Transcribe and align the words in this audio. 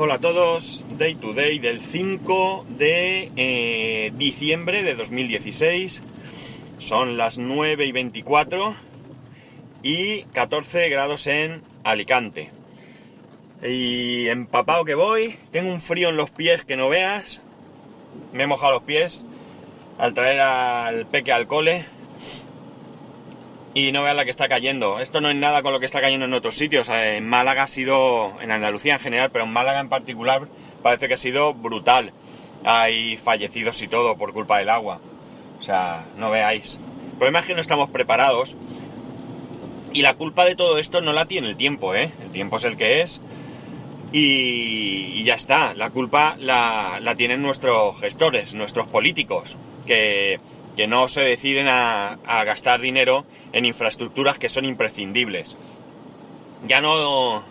hola 0.00 0.14
a 0.14 0.20
todos. 0.20 0.84
Day 0.96 1.16
to 1.16 1.32
day 1.32 1.58
del 1.58 1.80
5 1.80 2.66
de 2.68 3.32
eh, 3.36 4.12
diciembre 4.14 4.84
de 4.84 4.94
2016. 4.94 6.02
Son 6.78 7.16
las 7.16 7.38
9 7.38 7.84
y 7.84 7.90
24 7.90 8.76
y 9.82 10.22
14 10.22 10.88
grados 10.88 11.26
en 11.26 11.62
Alicante. 11.82 12.52
Y 13.62 14.28
empapado 14.28 14.84
que 14.84 14.94
voy, 14.94 15.36
tengo 15.50 15.72
un 15.72 15.80
frío 15.80 16.10
en 16.10 16.16
los 16.16 16.30
pies 16.30 16.64
que 16.64 16.76
no 16.76 16.88
veas. 16.88 17.42
Me 18.32 18.44
he 18.44 18.46
mojado 18.46 18.74
los 18.74 18.82
pies 18.84 19.24
al 19.98 20.14
traer 20.14 20.40
al 20.40 21.06
peque 21.06 21.32
al 21.32 21.48
cole. 21.48 21.86
Y 23.78 23.92
no 23.92 24.02
veas 24.02 24.16
la 24.16 24.24
que 24.24 24.32
está 24.32 24.48
cayendo. 24.48 24.98
Esto 24.98 25.20
no 25.20 25.30
es 25.30 25.36
nada 25.36 25.62
con 25.62 25.72
lo 25.72 25.78
que 25.78 25.86
está 25.86 26.00
cayendo 26.00 26.26
en 26.26 26.34
otros 26.34 26.56
sitios. 26.56 26.88
En 26.88 27.28
Málaga 27.28 27.62
ha 27.62 27.68
sido, 27.68 28.32
en 28.40 28.50
Andalucía 28.50 28.94
en 28.94 28.98
general, 28.98 29.30
pero 29.30 29.44
en 29.44 29.52
Málaga 29.52 29.78
en 29.78 29.88
particular 29.88 30.48
parece 30.82 31.06
que 31.06 31.14
ha 31.14 31.18
sido 31.18 31.54
brutal. 31.54 32.12
Hay 32.64 33.18
fallecidos 33.18 33.80
y 33.82 33.86
todo 33.86 34.16
por 34.16 34.32
culpa 34.32 34.58
del 34.58 34.68
agua. 34.68 35.00
O 35.60 35.62
sea, 35.62 36.06
no 36.16 36.28
veáis. 36.28 36.74
El 37.12 37.18
problema 37.18 37.38
es 37.38 37.46
que 37.46 37.54
no 37.54 37.60
estamos 37.60 37.88
preparados. 37.88 38.56
Y 39.92 40.02
la 40.02 40.14
culpa 40.14 40.44
de 40.44 40.56
todo 40.56 40.78
esto 40.78 41.00
no 41.00 41.12
la 41.12 41.26
tiene 41.26 41.46
el 41.46 41.56
tiempo, 41.56 41.94
¿eh? 41.94 42.12
El 42.20 42.32
tiempo 42.32 42.56
es 42.56 42.64
el 42.64 42.76
que 42.76 43.02
es. 43.02 43.20
Y, 44.10 45.22
ya 45.22 45.34
está. 45.34 45.72
La 45.74 45.90
culpa 45.90 46.34
la, 46.40 47.14
tienen 47.16 47.42
nuestros 47.42 48.00
gestores, 48.00 48.54
nuestros 48.54 48.88
políticos, 48.88 49.56
que, 49.86 50.40
no 50.86 51.08
se 51.08 51.22
deciden 51.22 51.66
a, 51.68 52.18
gastar 52.44 52.80
dinero 52.80 53.26
en 53.52 53.64
infraestructuras 53.64 54.38
que 54.38 54.48
son 54.48 54.64
imprescindibles. 54.64 55.56
Ya 56.66 56.80
no. 56.80 57.44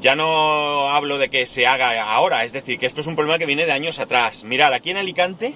Ya 0.00 0.14
no 0.14 0.90
hablo 0.90 1.18
de 1.18 1.28
que 1.28 1.44
se 1.46 1.66
haga 1.66 2.04
ahora, 2.04 2.44
es 2.44 2.52
decir, 2.52 2.78
que 2.78 2.86
esto 2.86 3.00
es 3.00 3.08
un 3.08 3.16
problema 3.16 3.38
que 3.38 3.46
viene 3.46 3.66
de 3.66 3.72
años 3.72 3.98
atrás. 3.98 4.44
Mirad, 4.44 4.72
aquí 4.72 4.90
en 4.90 4.96
Alicante, 4.96 5.54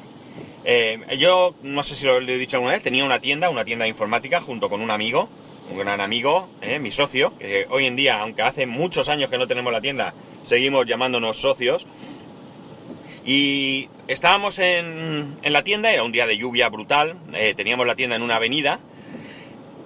eh, 0.65 0.99
yo 1.17 1.55
no 1.63 1.85
sé 1.85 1.95
si 1.95 2.07
lo 2.07 2.19
he 2.19 2.39
dicho 2.39 2.57
alguna 2.57 2.73
vez, 2.73 2.83
tenía 2.83 3.05
una 3.05 3.21
tienda, 3.21 3.51
una 3.51 3.65
tienda 3.65 3.87
informática 3.87 4.41
junto 4.41 4.69
con 4.69 4.81
un 4.81 4.91
amigo, 4.91 5.29
un 5.71 5.79
gran 5.79 6.01
amigo, 6.01 6.49
eh, 6.61 6.81
mi 6.81 6.91
socio, 6.91 7.39
que 7.39 7.67
hoy 7.71 7.87
en 7.87 7.95
día, 7.95 8.21
aunque 8.21 8.43
hace 8.43 8.67
muchos 8.67 9.09
años 9.09 9.31
que 9.31 9.39
no 9.39 9.47
tenemos 9.47 9.73
la 9.73 9.81
tienda, 9.81 10.13
seguimos 10.43 10.87
llamándonos 10.87 11.37
socios. 11.37 11.87
Y 13.25 13.89
estábamos 14.09 14.59
en, 14.59 15.37
la 15.43 15.63
tienda, 15.63 15.93
era 15.93 16.03
un 16.03 16.13
día 16.13 16.27
de 16.27 16.37
lluvia 16.37 16.69
brutal, 16.69 17.17
eh, 17.35 17.55
teníamos 17.55 17.87
la 17.87 17.95
tienda 17.95 18.17
en 18.17 18.23
una 18.23 18.37
avenida 18.37 18.81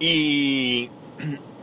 y, 0.00 0.90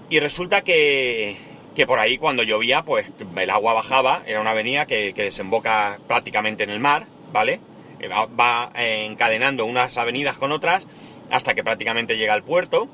y 0.09 0.19
resulta 0.19 0.61
que, 0.61 1.37
que, 1.75 1.87
por 1.87 1.99
ahí 1.99 2.17
cuando 2.17 2.43
llovía, 2.43 2.83
pues 2.83 3.07
el 3.35 3.49
agua 3.49 3.73
bajaba, 3.73 4.23
era 4.27 4.39
una 4.39 4.51
avenida 4.51 4.85
que, 4.85 5.13
que 5.13 5.23
desemboca 5.23 5.99
prácticamente 6.07 6.63
en 6.63 6.69
el 6.69 6.79
mar, 6.79 7.07
¿vale? 7.31 7.59
Eh, 7.99 8.07
va, 8.07 8.27
va 8.27 8.71
encadenando 8.75 9.65
unas 9.65 9.97
avenidas 9.97 10.37
con 10.37 10.51
otras 10.51 10.87
hasta 11.31 11.55
que 11.55 11.63
prácticamente 11.63 12.17
llega 12.17 12.33
al 12.33 12.43
puerto 12.43 12.87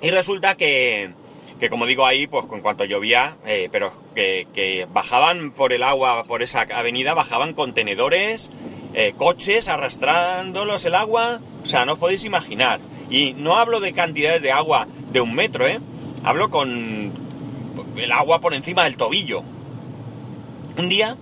y 0.00 0.10
resulta 0.10 0.56
que, 0.56 1.12
que 1.58 1.70
como 1.70 1.86
digo 1.86 2.04
ahí, 2.04 2.26
pues 2.26 2.44
en 2.52 2.60
cuanto 2.60 2.84
llovía, 2.84 3.36
eh, 3.46 3.68
pero 3.72 3.92
que, 4.14 4.86
bajaban 4.92 5.52
por 5.52 5.72
el 5.72 5.82
agua, 5.82 6.24
por 6.24 6.42
esa 6.42 6.62
avenida, 6.62 7.14
bajaban 7.14 7.54
contenedores, 7.54 8.50
eh, 8.94 9.14
coches 9.16 9.68
arrastrándolos 9.68 10.84
el 10.84 10.94
agua, 10.94 11.40
o 11.62 11.66
sea, 11.66 11.84
no 11.84 11.94
os 11.94 11.98
podéis 11.98 12.24
imaginar. 12.24 12.80
Y 13.10 13.34
no 13.34 13.56
hablo 13.56 13.80
de 13.80 13.92
cantidades 13.92 14.42
de 14.42 14.52
agua 14.52 14.86
de 15.12 15.20
un 15.20 15.34
metro, 15.34 15.66
¿eh? 15.66 15.80
Hablo 16.24 16.50
con 16.50 17.12
el 17.96 18.12
agua 18.12 18.40
por 18.40 18.54
encima 18.54 18.84
del 18.84 18.96
tobillo. 18.96 19.42
Un 20.76 20.88
día, 20.88 21.16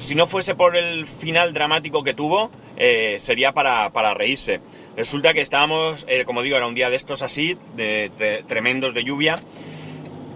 si 0.00 0.14
no 0.14 0.26
fuese 0.26 0.54
por 0.54 0.76
el 0.76 1.06
final 1.06 1.52
dramático 1.52 2.02
que 2.02 2.12
tuvo, 2.12 2.50
eh, 2.76 3.16
sería 3.20 3.52
para, 3.52 3.90
para 3.92 4.14
reírse. 4.14 4.60
Resulta 4.96 5.34
que 5.34 5.42
estábamos, 5.42 6.06
eh, 6.08 6.24
como 6.24 6.40
digo, 6.40 6.56
era 6.56 6.66
un 6.66 6.74
día 6.74 6.88
de 6.88 6.96
estos 6.96 7.20
así, 7.20 7.58
de, 7.76 8.42
tremendos 8.48 8.94
de 8.94 9.04
lluvia, 9.04 9.36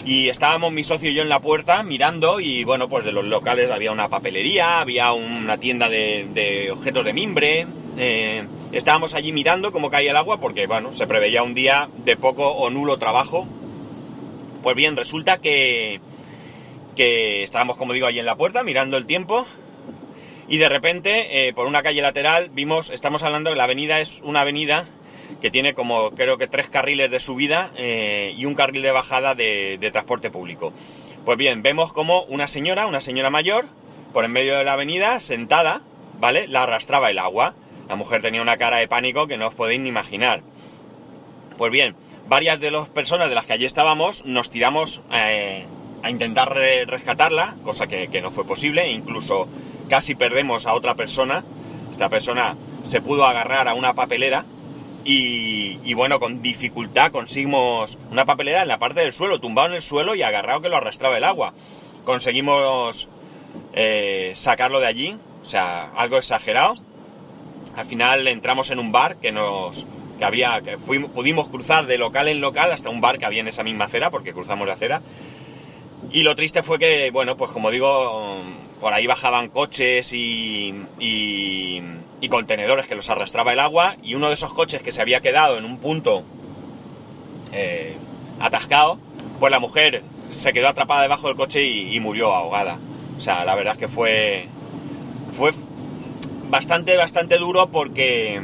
y 0.04 0.28
estábamos 0.28 0.70
mi 0.70 0.82
socio 0.82 1.10
y 1.10 1.14
yo 1.14 1.22
en 1.22 1.30
la 1.30 1.40
puerta 1.40 1.82
mirando 1.82 2.40
y 2.40 2.64
bueno, 2.64 2.88
pues 2.88 3.04
de 3.04 3.12
los 3.12 3.24
locales 3.24 3.70
había 3.70 3.90
una 3.90 4.08
papelería, 4.08 4.80
había 4.80 5.12
una 5.12 5.58
tienda 5.58 5.88
de, 5.88 6.70
objetos 6.72 7.06
de 7.06 7.12
mimbre, 7.14 7.66
eh, 7.96 8.46
estábamos 8.72 9.14
allí 9.14 9.32
mirando 9.32 9.72
cómo 9.72 9.90
caía 9.90 10.10
el 10.10 10.16
agua 10.16 10.40
porque 10.40 10.66
bueno, 10.66 10.92
se 10.92 11.06
preveía 11.06 11.42
un 11.42 11.54
día 11.54 11.88
de 12.04 12.16
poco 12.16 12.48
o 12.48 12.68
nulo 12.68 12.98
trabajo. 12.98 13.46
Pues 14.62 14.76
bien, 14.76 14.94
resulta 14.94 15.38
que, 15.38 16.00
que 16.96 17.42
estábamos, 17.42 17.78
como 17.78 17.94
digo, 17.94 18.06
allí 18.06 18.18
en 18.18 18.26
la 18.26 18.36
puerta 18.36 18.62
mirando 18.62 18.98
el 18.98 19.06
tiempo 19.06 19.46
y 20.50 20.58
de 20.58 20.68
repente, 20.68 21.46
eh, 21.46 21.54
por 21.54 21.68
una 21.68 21.84
calle 21.84 22.02
lateral, 22.02 22.50
vimos, 22.50 22.90
estamos 22.90 23.22
hablando 23.22 23.54
la 23.54 23.64
avenida, 23.64 24.00
es 24.00 24.20
una 24.24 24.40
avenida 24.40 24.84
que 25.40 25.48
tiene 25.52 25.74
como 25.74 26.10
creo 26.10 26.38
que 26.38 26.48
tres 26.48 26.68
carriles 26.68 27.08
de 27.08 27.20
subida 27.20 27.70
eh, 27.76 28.34
y 28.36 28.46
un 28.46 28.54
carril 28.54 28.82
de 28.82 28.90
bajada 28.90 29.36
de, 29.36 29.78
transporte 29.92 30.28
público. 30.28 30.72
Pues 31.24 31.38
bien, 31.38 31.62
vemos 31.62 31.92
como 31.92 32.24
una 32.24 32.48
señora, 32.48 32.88
una 32.88 33.00
señora 33.00 33.30
mayor, 33.30 33.68
por 34.12 34.24
en 34.24 34.32
medio 34.32 34.58
de 34.58 34.64
la 34.64 34.72
avenida, 34.72 35.20
sentada, 35.20 35.82
¿vale? 36.18 36.48
La 36.48 36.64
arrastraba 36.64 37.12
el 37.12 37.20
agua. 37.20 37.54
La 37.88 37.94
mujer 37.94 38.20
tenía 38.20 38.42
una 38.42 38.56
cara 38.56 38.78
de 38.78 38.88
pánico 38.88 39.28
que 39.28 39.38
no 39.38 39.46
os 39.46 39.54
podéis 39.54 39.78
ni 39.78 39.88
imaginar. 39.88 40.42
Pues 41.58 41.70
bien, 41.70 41.94
varias 42.26 42.58
de 42.58 42.72
las 42.72 42.88
personas 42.88 43.28
de 43.28 43.36
las 43.36 43.46
que 43.46 43.52
allí 43.52 43.66
estábamos 43.66 44.24
nos 44.24 44.50
tiramos 44.50 45.00
eh, 45.12 45.64
a 46.02 46.10
intentar 46.10 46.52
rescatarla, 46.52 47.54
cosa 47.62 47.86
que, 47.86 48.08
que 48.08 48.20
no 48.20 48.32
fue 48.32 48.44
posible, 48.44 48.90
incluso 48.90 49.48
casi 49.90 50.14
perdemos 50.14 50.66
a 50.66 50.72
otra 50.72 50.94
persona. 50.94 51.44
Esta 51.90 52.08
persona 52.08 52.56
se 52.82 53.02
pudo 53.02 53.26
agarrar 53.26 53.68
a 53.68 53.74
una 53.74 53.92
papelera 53.94 54.46
y, 55.04 55.94
bueno, 55.94 56.20
con 56.20 56.40
dificultad 56.40 57.10
conseguimos 57.10 57.98
una 58.10 58.24
papelera 58.24 58.62
en 58.62 58.68
la 58.68 58.78
parte 58.78 59.00
del 59.00 59.12
suelo, 59.12 59.40
tumbado 59.40 59.68
en 59.68 59.74
el 59.74 59.82
suelo 59.82 60.14
y 60.14 60.22
agarrado 60.22 60.62
que 60.62 60.68
lo 60.68 60.76
arrastraba 60.76 61.18
el 61.18 61.24
agua. 61.24 61.52
Conseguimos 62.04 63.08
eh, 63.72 64.32
sacarlo 64.34 64.80
de 64.80 64.86
allí, 64.86 65.16
o 65.42 65.44
sea, 65.44 65.90
algo 65.96 66.16
exagerado. 66.16 66.74
Al 67.76 67.86
final 67.86 68.26
entramos 68.28 68.70
en 68.70 68.78
un 68.78 68.92
bar 68.92 69.16
que 69.16 69.32
nos 69.32 69.86
que 70.18 70.24
había 70.26 70.60
que 70.60 70.76
fuimos, 70.76 71.10
pudimos 71.12 71.48
cruzar 71.48 71.86
de 71.86 71.96
local 71.96 72.28
en 72.28 72.42
local 72.42 72.70
hasta 72.72 72.90
un 72.90 73.00
bar 73.00 73.18
que 73.18 73.24
había 73.24 73.40
en 73.40 73.48
esa 73.48 73.64
misma 73.64 73.86
acera 73.86 74.10
porque 74.10 74.34
cruzamos 74.34 74.66
de 74.66 74.72
acera. 74.72 75.02
Y 76.12 76.22
lo 76.22 76.34
triste 76.34 76.62
fue 76.62 76.78
que, 76.78 77.10
bueno, 77.12 77.37
pues 77.37 77.53
como 77.53 77.71
digo, 77.71 78.43
por 78.81 78.93
ahí 78.93 79.06
bajaban 79.06 79.48
coches 79.48 80.12
y, 80.12 80.75
y, 80.98 81.82
contenedores 82.28 82.87
que 82.87 82.94
los 82.94 83.10
arrastraba 83.10 83.53
el 83.53 83.59
agua 83.59 83.97
y 84.04 84.15
uno 84.15 84.28
de 84.28 84.34
esos 84.34 84.53
coches 84.54 84.82
que 84.82 84.93
se 84.93 85.03
había 85.03 85.21
quedado 85.21 85.59
en 85.59 85.65
un 85.65 85.78
punto 85.78 86.22
eh, 87.53 87.97
atascado, 88.38 88.98
pues 89.41 89.50
la 89.50 89.59
mujer 89.59 90.04
se 90.31 90.53
quedó 90.53 90.69
atrapada 90.69 91.03
debajo 91.03 91.26
del 91.26 91.37
coche 91.37 91.65
y, 91.65 91.98
murió 91.98 92.32
ahogada. 92.32 92.78
O 93.16 93.21
sea, 93.21 93.44
la 93.44 93.54
verdad 93.54 93.75
es 93.75 93.78
que 93.78 93.88
fue, 93.88 94.47
fue 95.32 95.53
bastante, 96.48 96.97
bastante 96.97 97.37
duro 97.38 97.71
porque, 97.71 98.41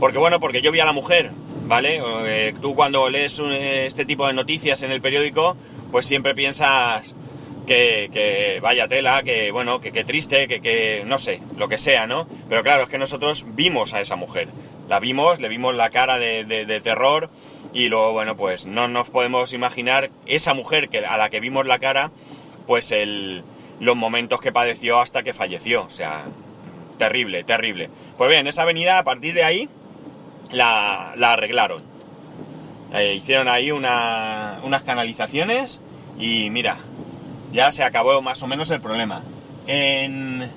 porque 0.00 0.18
bueno, 0.18 0.40
porque 0.40 0.62
yo 0.62 0.72
vi 0.72 0.80
a 0.80 0.86
la 0.86 0.92
mujer, 0.92 1.32
¿vale? 1.66 2.00
Eh, 2.26 2.54
tú 2.60 2.74
cuando 2.74 3.08
lees 3.10 3.38
este 3.40 4.04
tipo 4.06 4.26
de 4.26 4.32
noticias 4.32 4.82
en 4.82 4.90
el 4.90 5.02
periódico, 5.02 5.56
pues 5.90 6.06
siempre 6.06 6.34
piensas 6.34 7.14
que, 7.66 8.58
vaya 8.62 8.88
tela, 8.88 9.22
que 9.22 9.50
bueno, 9.50 9.80
que, 9.80 9.92
triste, 10.04 10.48
que, 10.48 10.60
que 10.60 11.02
no 11.06 11.18
sé, 11.18 11.40
lo 11.56 11.68
que 11.68 11.78
sea, 11.78 12.06
¿no? 12.06 12.28
Pero 12.48 12.62
claro, 12.62 12.84
es 12.84 12.88
que 12.88 12.98
nosotros 12.98 13.44
vimos 13.48 13.92
a 13.92 14.00
esa 14.00 14.16
mujer. 14.16 14.48
La 14.88 15.00
vimos, 15.00 15.40
le 15.40 15.48
vimos 15.48 15.74
la 15.74 15.90
cara 15.90 16.18
de, 16.18 16.80
terror 16.82 17.28
y 17.72 17.88
luego, 17.88 18.12
bueno, 18.12 18.36
pues 18.36 18.66
no 18.66 18.88
nos 18.88 19.10
podemos 19.10 19.52
imaginar 19.52 20.10
esa 20.26 20.54
mujer 20.54 20.88
que, 20.88 21.04
a 21.04 21.16
la 21.16 21.28
que 21.28 21.40
vimos 21.40 21.66
la 21.66 21.80
cara, 21.80 22.12
pues 22.66 22.92
el, 22.92 23.42
los 23.80 23.96
momentos 23.96 24.40
que 24.40 24.52
padeció 24.52 25.00
hasta 25.00 25.24
que 25.24 25.34
falleció. 25.34 25.84
O 25.84 25.90
sea, 25.90 26.26
terrible, 26.98 27.42
terrible. 27.42 27.90
Pues 28.16 28.30
bien, 28.30 28.46
esa 28.46 28.62
avenida 28.62 28.98
a 28.98 29.04
partir 29.04 29.34
de 29.34 29.42
ahí 29.42 29.68
la, 30.52 31.12
arreglaron. 31.12 31.82
Eh, 32.94 33.14
hicieron 33.14 33.48
ahí 33.48 33.72
unas 33.72 34.82
canalizaciones 34.84 35.80
y 36.18 36.50
mira, 36.50 36.78
ya 37.52 37.70
se 37.72 37.84
acabó 37.84 38.20
más 38.22 38.42
o 38.42 38.46
menos 38.46 38.70
el 38.70 38.80
problema. 38.80 39.22
En, 39.66 40.50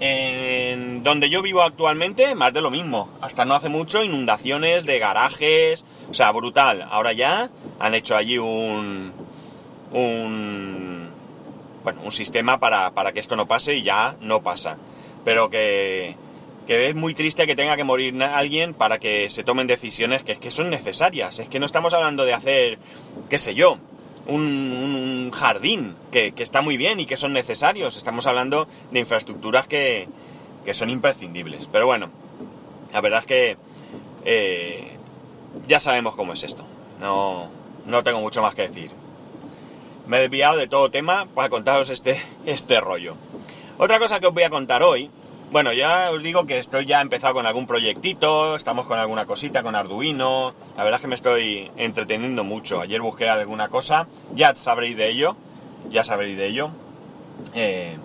en 0.00 1.02
donde 1.02 1.28
yo 1.28 1.42
vivo 1.42 1.62
actualmente, 1.62 2.34
más 2.34 2.52
de 2.52 2.62
lo 2.62 2.70
mismo. 2.70 3.10
Hasta 3.20 3.44
no 3.44 3.54
hace 3.54 3.68
mucho, 3.68 4.02
inundaciones 4.02 4.86
de 4.86 4.98
garajes, 4.98 5.84
o 6.10 6.14
sea, 6.14 6.32
brutal. 6.32 6.86
Ahora 6.90 7.12
ya 7.12 7.50
han 7.78 7.94
hecho 7.94 8.16
allí 8.16 8.38
un, 8.38 9.12
un, 9.92 11.10
bueno, 11.84 12.00
un 12.02 12.12
sistema 12.12 12.58
para, 12.58 12.92
para 12.92 13.12
que 13.12 13.20
esto 13.20 13.36
no 13.36 13.46
pase 13.46 13.76
y 13.76 13.82
ya 13.82 14.16
no 14.20 14.42
pasa. 14.42 14.78
Pero 15.24 15.50
que, 15.50 16.16
que 16.66 16.88
es 16.88 16.94
muy 16.94 17.12
triste 17.12 17.46
que 17.46 17.56
tenga 17.56 17.76
que 17.76 17.84
morir 17.84 18.22
alguien 18.22 18.72
para 18.72 18.98
que 18.98 19.28
se 19.28 19.44
tomen 19.44 19.66
decisiones 19.66 20.22
que, 20.22 20.38
que 20.38 20.50
son 20.50 20.70
necesarias. 20.70 21.38
Es 21.38 21.48
que 21.48 21.60
no 21.60 21.66
estamos 21.66 21.92
hablando 21.92 22.24
de 22.24 22.32
hacer, 22.32 22.78
qué 23.28 23.36
sé 23.36 23.54
yo, 23.54 23.78
un, 24.30 25.30
jardín 25.32 25.96
que, 26.10 26.32
está 26.36 26.60
muy 26.60 26.76
bien 26.76 27.00
y 27.00 27.06
que 27.06 27.16
son 27.16 27.32
necesarios. 27.32 27.96
Estamos 27.96 28.26
hablando 28.26 28.68
de 28.90 29.00
infraestructuras 29.00 29.66
que, 29.66 30.08
que 30.64 30.74
son 30.74 30.90
imprescindibles. 30.90 31.68
Pero 31.70 31.86
bueno, 31.86 32.10
la 32.92 33.00
verdad 33.00 33.20
es 33.20 33.26
que 33.26 33.56
eh, 34.24 34.96
ya 35.66 35.80
sabemos 35.80 36.16
cómo 36.16 36.32
es 36.32 36.42
esto. 36.44 36.64
No, 37.00 37.48
no 37.86 38.04
tengo 38.04 38.20
mucho 38.20 38.42
más 38.42 38.54
que 38.54 38.68
decir. 38.68 38.90
Me 40.06 40.18
he 40.18 40.20
desviado 40.22 40.56
de 40.56 40.66
todo 40.66 40.90
tema 40.90 41.26
para 41.26 41.48
contaros 41.48 41.90
este, 41.90 42.22
este 42.46 42.80
rollo. 42.80 43.16
Otra 43.78 43.98
cosa 43.98 44.20
que 44.20 44.26
os 44.26 44.34
voy 44.34 44.42
a 44.42 44.50
contar 44.50 44.82
hoy, 44.82 45.10
bueno, 45.50 45.72
ya 45.72 46.10
os 46.12 46.22
digo 46.22 46.46
que 46.46 46.58
estoy 46.58 46.86
ya 46.86 47.00
empezado 47.00 47.34
con 47.34 47.46
algún 47.46 47.66
proyectito, 47.66 48.54
estamos 48.54 48.86
con 48.86 48.98
alguna 48.98 49.26
cosita 49.26 49.62
con 49.62 49.74
Arduino, 49.74 50.54
la 50.76 50.84
verdad 50.84 50.98
es 50.98 51.02
que 51.02 51.08
me 51.08 51.14
estoy 51.16 51.70
entreteniendo 51.76 52.44
mucho. 52.44 52.80
Ayer 52.80 53.00
busqué 53.00 53.28
alguna 53.28 53.68
cosa, 53.68 54.06
ya 54.34 54.54
sabréis 54.54 54.96
de 54.96 55.08
ello, 55.08 55.36
ya 55.90 56.04
sabréis 56.04 56.36
de 56.36 56.46
ello. 56.46 56.70
Eh, 57.54 57.98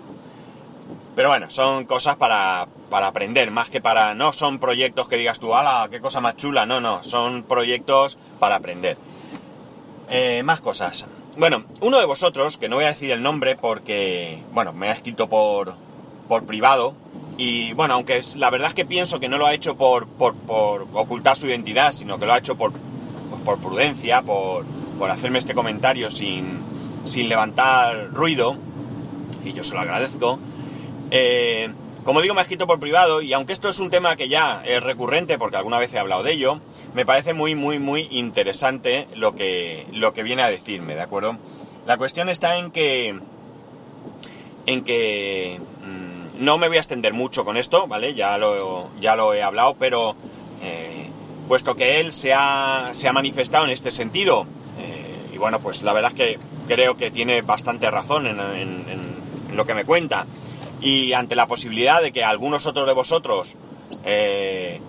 pero 1.14 1.28
bueno, 1.28 1.48
son 1.48 1.84
cosas 1.84 2.16
para, 2.16 2.66
para 2.90 3.06
aprender, 3.06 3.50
más 3.50 3.70
que 3.70 3.80
para... 3.80 4.14
No 4.14 4.32
son 4.32 4.58
proyectos 4.58 5.08
que 5.08 5.16
digas 5.16 5.40
tú, 5.40 5.54
¡hala, 5.54 5.88
qué 5.90 6.00
cosa 6.00 6.20
más 6.20 6.36
chula! 6.36 6.66
No, 6.66 6.80
no, 6.80 7.02
son 7.02 7.44
proyectos 7.44 8.18
para 8.38 8.56
aprender. 8.56 8.98
Eh, 10.10 10.42
más 10.42 10.60
cosas. 10.60 11.06
Bueno, 11.38 11.64
uno 11.80 11.98
de 11.98 12.06
vosotros, 12.06 12.58
que 12.58 12.68
no 12.68 12.76
voy 12.76 12.84
a 12.84 12.88
decir 12.88 13.10
el 13.12 13.22
nombre 13.22 13.56
porque, 13.56 14.42
bueno, 14.52 14.72
me 14.72 14.88
ha 14.88 14.92
escrito 14.92 15.28
por, 15.28 15.74
por 16.28 16.44
privado, 16.44 16.94
y 17.38 17.72
bueno, 17.74 17.94
aunque 17.94 18.20
la 18.36 18.50
verdad 18.50 18.68
es 18.68 18.74
que 18.74 18.84
pienso 18.84 19.20
que 19.20 19.28
no 19.28 19.38
lo 19.38 19.46
ha 19.46 19.54
hecho 19.54 19.76
por, 19.76 20.06
por, 20.06 20.34
ocultar 20.92 21.36
su 21.36 21.46
identidad, 21.46 21.92
sino 21.92 22.18
que 22.18 22.26
lo 22.26 22.32
ha 22.32 22.38
hecho 22.38 22.56
por, 22.56 22.72
pues 22.72 23.42
por 23.42 23.58
prudencia, 23.58 24.22
por, 24.22 24.64
por 24.98 25.10
hacerme 25.10 25.38
este 25.38 25.54
comentario 25.54 26.10
sin, 26.10 26.58
sin 27.04 27.28
levantar 27.28 28.12
ruido, 28.12 28.56
y 29.44 29.52
yo 29.52 29.64
se 29.64 29.74
lo 29.74 29.80
agradezco. 29.80 30.38
Eh, 31.10 31.68
como 32.06 32.22
digo, 32.22 32.34
me 32.34 32.40
ha 32.40 32.42
escrito 32.42 32.68
por 32.68 32.78
privado 32.78 33.20
y 33.20 33.32
aunque 33.32 33.52
esto 33.52 33.68
es 33.68 33.80
un 33.80 33.90
tema 33.90 34.14
que 34.14 34.28
ya 34.28 34.62
es 34.64 34.80
recurrente, 34.80 35.38
porque 35.38 35.56
alguna 35.56 35.80
vez 35.80 35.92
he 35.92 35.98
hablado 35.98 36.22
de 36.22 36.32
ello, 36.32 36.60
me 36.94 37.04
parece 37.04 37.34
muy, 37.34 37.56
muy, 37.56 37.80
muy 37.80 38.06
interesante 38.12 39.08
lo 39.16 39.34
que, 39.34 39.88
lo 39.92 40.14
que 40.14 40.22
viene 40.22 40.42
a 40.42 40.48
decirme, 40.48 40.94
¿de 40.94 41.02
acuerdo? 41.02 41.36
La 41.84 41.96
cuestión 41.96 42.28
está 42.28 42.58
en 42.58 42.70
que... 42.70 43.18
en 44.66 44.84
que... 44.84 45.60
No 46.38 46.58
me 46.58 46.68
voy 46.68 46.76
a 46.76 46.80
extender 46.80 47.12
mucho 47.12 47.44
con 47.44 47.56
esto, 47.56 47.86
¿vale? 47.86 48.14
Ya 48.14 48.36
lo, 48.38 48.90
ya 49.00 49.16
lo 49.16 49.34
he 49.34 49.42
hablado, 49.42 49.76
pero... 49.78 50.16
Eh, 50.62 51.10
puesto 51.48 51.76
que 51.76 52.00
él 52.00 52.12
se 52.12 52.34
ha, 52.34 52.90
se 52.92 53.06
ha 53.06 53.12
manifestado 53.12 53.64
en 53.64 53.70
este 53.70 53.92
sentido, 53.92 54.46
eh, 54.80 55.30
y 55.32 55.38
bueno, 55.38 55.60
pues 55.60 55.82
la 55.82 55.92
verdad 55.92 56.10
es 56.12 56.16
que 56.16 56.38
creo 56.66 56.96
que 56.96 57.12
tiene 57.12 57.42
bastante 57.42 57.88
razón 57.88 58.26
en 58.26 59.56
lo 59.56 59.64
que 59.64 59.74
me 59.74 59.84
cuenta, 59.84 60.26
y 60.80 61.12
ante 61.12 61.36
la 61.36 61.46
posibilidad 61.46 62.02
de 62.02 62.12
que 62.12 62.24
algunos 62.24 62.66
otros 62.66 62.86
de 62.86 62.92
vosotros 62.92 63.54
eh, 64.04 64.80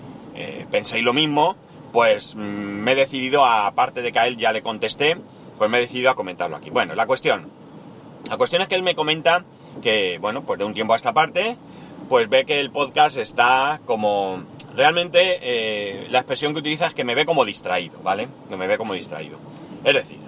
penséis 0.71 1.03
lo 1.03 1.13
mismo, 1.13 1.55
pues 1.93 2.35
mm, 2.35 2.39
me 2.39 2.91
he 2.91 2.95
decidido, 2.95 3.45
aparte 3.45 4.01
de 4.01 4.11
que 4.11 4.19
a 4.19 4.27
él 4.27 4.37
ya 4.37 4.51
le 4.51 4.61
contesté, 4.61 5.17
pues 5.57 5.69
me 5.69 5.77
he 5.77 5.81
decidido 5.81 6.09
a 6.11 6.15
comentarlo 6.15 6.55
aquí. 6.55 6.69
Bueno, 6.69 6.95
la 6.95 7.07
cuestión. 7.07 7.49
La 8.29 8.37
cuestión 8.37 8.61
es 8.61 8.67
que 8.67 8.75
él 8.75 8.83
me 8.83 8.95
comenta 8.95 9.45
que, 9.81 10.17
bueno, 10.19 10.43
pues 10.43 10.59
de 10.59 10.65
un 10.65 10.73
tiempo 10.73 10.93
a 10.93 10.95
esta 10.95 11.13
parte, 11.13 11.57
pues 12.09 12.29
ve 12.29 12.45
que 12.45 12.59
el 12.59 12.71
podcast 12.71 13.17
está 13.17 13.81
como... 13.85 14.43
Realmente 14.75 15.39
eh, 15.41 16.07
la 16.11 16.19
expresión 16.19 16.53
que 16.53 16.59
utiliza 16.59 16.85
es 16.85 16.93
que 16.93 17.03
me 17.03 17.15
ve 17.15 17.25
como 17.25 17.45
distraído, 17.45 17.99
¿vale? 18.03 18.27
Que 18.47 18.57
me 18.57 18.67
ve 18.67 18.77
como 18.77 18.93
distraído. 18.93 19.39
Es 19.83 19.95
decir, 19.95 20.19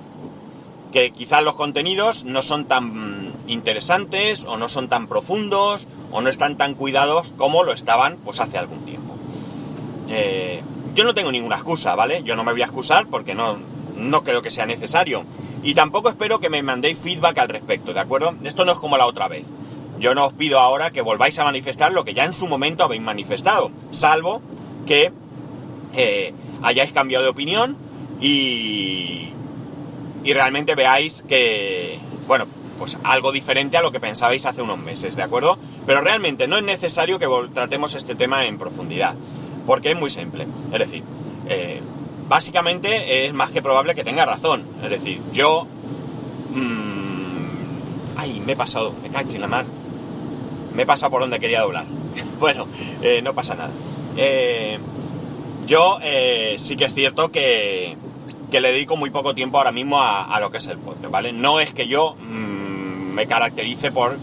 que 0.91 1.11
quizás 1.11 1.43
los 1.43 1.55
contenidos 1.55 2.23
no 2.23 2.41
son 2.41 2.65
tan 2.65 3.33
interesantes 3.47 4.45
o 4.45 4.57
no 4.57 4.69
son 4.69 4.89
tan 4.89 5.07
profundos 5.07 5.87
o 6.11 6.21
no 6.21 6.29
están 6.29 6.57
tan 6.57 6.73
cuidados 6.73 7.33
como 7.37 7.63
lo 7.63 7.73
estaban 7.73 8.17
pues 8.17 8.39
hace 8.39 8.57
algún 8.57 8.85
tiempo. 8.85 9.15
Eh, 10.09 10.61
yo 10.95 11.03
no 11.03 11.13
tengo 11.13 11.31
ninguna 11.31 11.55
excusa, 11.55 11.95
¿vale? 11.95 12.23
Yo 12.23 12.35
no 12.35 12.43
me 12.43 12.51
voy 12.51 12.61
a 12.61 12.65
excusar 12.65 13.07
porque 13.07 13.35
no, 13.35 13.59
no 13.95 14.23
creo 14.23 14.41
que 14.41 14.49
sea 14.49 14.65
necesario. 14.65 15.25
Y 15.63 15.73
tampoco 15.73 16.09
espero 16.09 16.39
que 16.39 16.49
me 16.49 16.63
mandéis 16.63 16.97
feedback 16.97 17.37
al 17.39 17.49
respecto, 17.49 17.93
¿de 17.93 17.99
acuerdo? 17.99 18.35
Esto 18.43 18.65
no 18.65 18.71
es 18.71 18.79
como 18.79 18.97
la 18.97 19.05
otra 19.05 19.27
vez. 19.27 19.45
Yo 19.99 20.15
no 20.15 20.25
os 20.25 20.33
pido 20.33 20.59
ahora 20.59 20.91
que 20.91 21.01
volváis 21.01 21.37
a 21.39 21.43
manifestar 21.43 21.91
lo 21.91 22.05
que 22.05 22.13
ya 22.13 22.23
en 22.23 22.31
su 22.31 22.47
momento 22.47 22.85
habéis 22.85 23.01
manifestado, 23.01 23.71
salvo 23.91 24.41
que 24.87 25.11
eh, 25.93 26.33
hayáis 26.61 26.93
cambiado 26.93 27.25
de 27.25 27.31
opinión 27.31 27.75
y, 28.21 29.33
y 30.23 30.33
realmente 30.33 30.75
veáis 30.75 31.23
que, 31.23 31.99
bueno, 32.27 32.47
pues 32.77 32.97
algo 33.03 33.33
diferente 33.33 33.75
a 33.75 33.81
lo 33.81 33.91
que 33.91 33.99
pensabais 33.99 34.45
hace 34.45 34.61
unos 34.61 34.79
meses, 34.79 35.17
¿de 35.17 35.23
acuerdo? 35.23 35.59
Pero 35.85 35.99
realmente 35.99 36.47
no 36.47 36.57
es 36.57 36.63
necesario 36.63 37.19
que 37.19 37.27
tratemos 37.53 37.93
este 37.95 38.15
tema 38.15 38.45
en 38.45 38.57
profundidad, 38.57 39.15
porque 39.67 39.91
es 39.91 39.99
muy 39.99 40.09
simple. 40.09 40.47
Es 40.71 40.79
decir, 40.79 41.03
eh, 41.49 41.81
básicamente 42.29 43.25
es 43.25 43.33
más 43.33 43.51
que 43.51 43.61
probable 43.61 43.95
que 43.95 44.05
tenga 44.05 44.25
razón. 44.25 44.65
Es 44.81 44.89
decir, 44.89 45.21
yo... 45.33 45.67
Mmm, 46.51 48.15
ay, 48.15 48.41
me 48.45 48.53
he 48.53 48.55
pasado, 48.55 48.93
me 49.03 49.09
cacho 49.09 49.35
en 49.35 49.41
la 49.41 49.47
mar. 49.47 49.65
Me 50.73 50.83
he 50.83 50.85
pasado 50.85 51.11
por 51.11 51.21
donde 51.21 51.39
quería 51.41 51.61
doblar. 51.61 51.85
bueno, 52.39 52.67
eh, 53.01 53.21
no 53.21 53.33
pasa 53.33 53.55
nada. 53.55 53.71
Eh, 54.15 54.79
yo 55.65 55.99
sí 56.57 56.77
que 56.77 56.85
es 56.85 56.93
cierto 56.93 57.31
que 57.31 57.97
que 58.49 58.61
le 58.61 58.71
dedico 58.71 58.97
muy 58.97 59.09
poco 59.09 59.35
tiempo 59.35 59.57
ahora 59.57 59.71
mismo 59.71 60.01
a, 60.01 60.37
lo 60.39 60.51
que 60.51 60.57
es 60.57 60.67
el 60.67 60.77
podcast, 60.77 61.11
¿vale? 61.11 61.31
No 61.31 61.59
es 61.59 61.73
que 61.73 61.87
yo 61.87 62.15
mm, 62.15 63.13
me 63.13 63.27
caracterice 63.27 63.91
por 63.91 64.17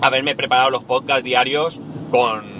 haberme 0.00 0.34
preparado 0.34 0.70
los 0.70 0.84
podcasts 0.84 1.24
diarios 1.24 1.80
con, 2.10 2.59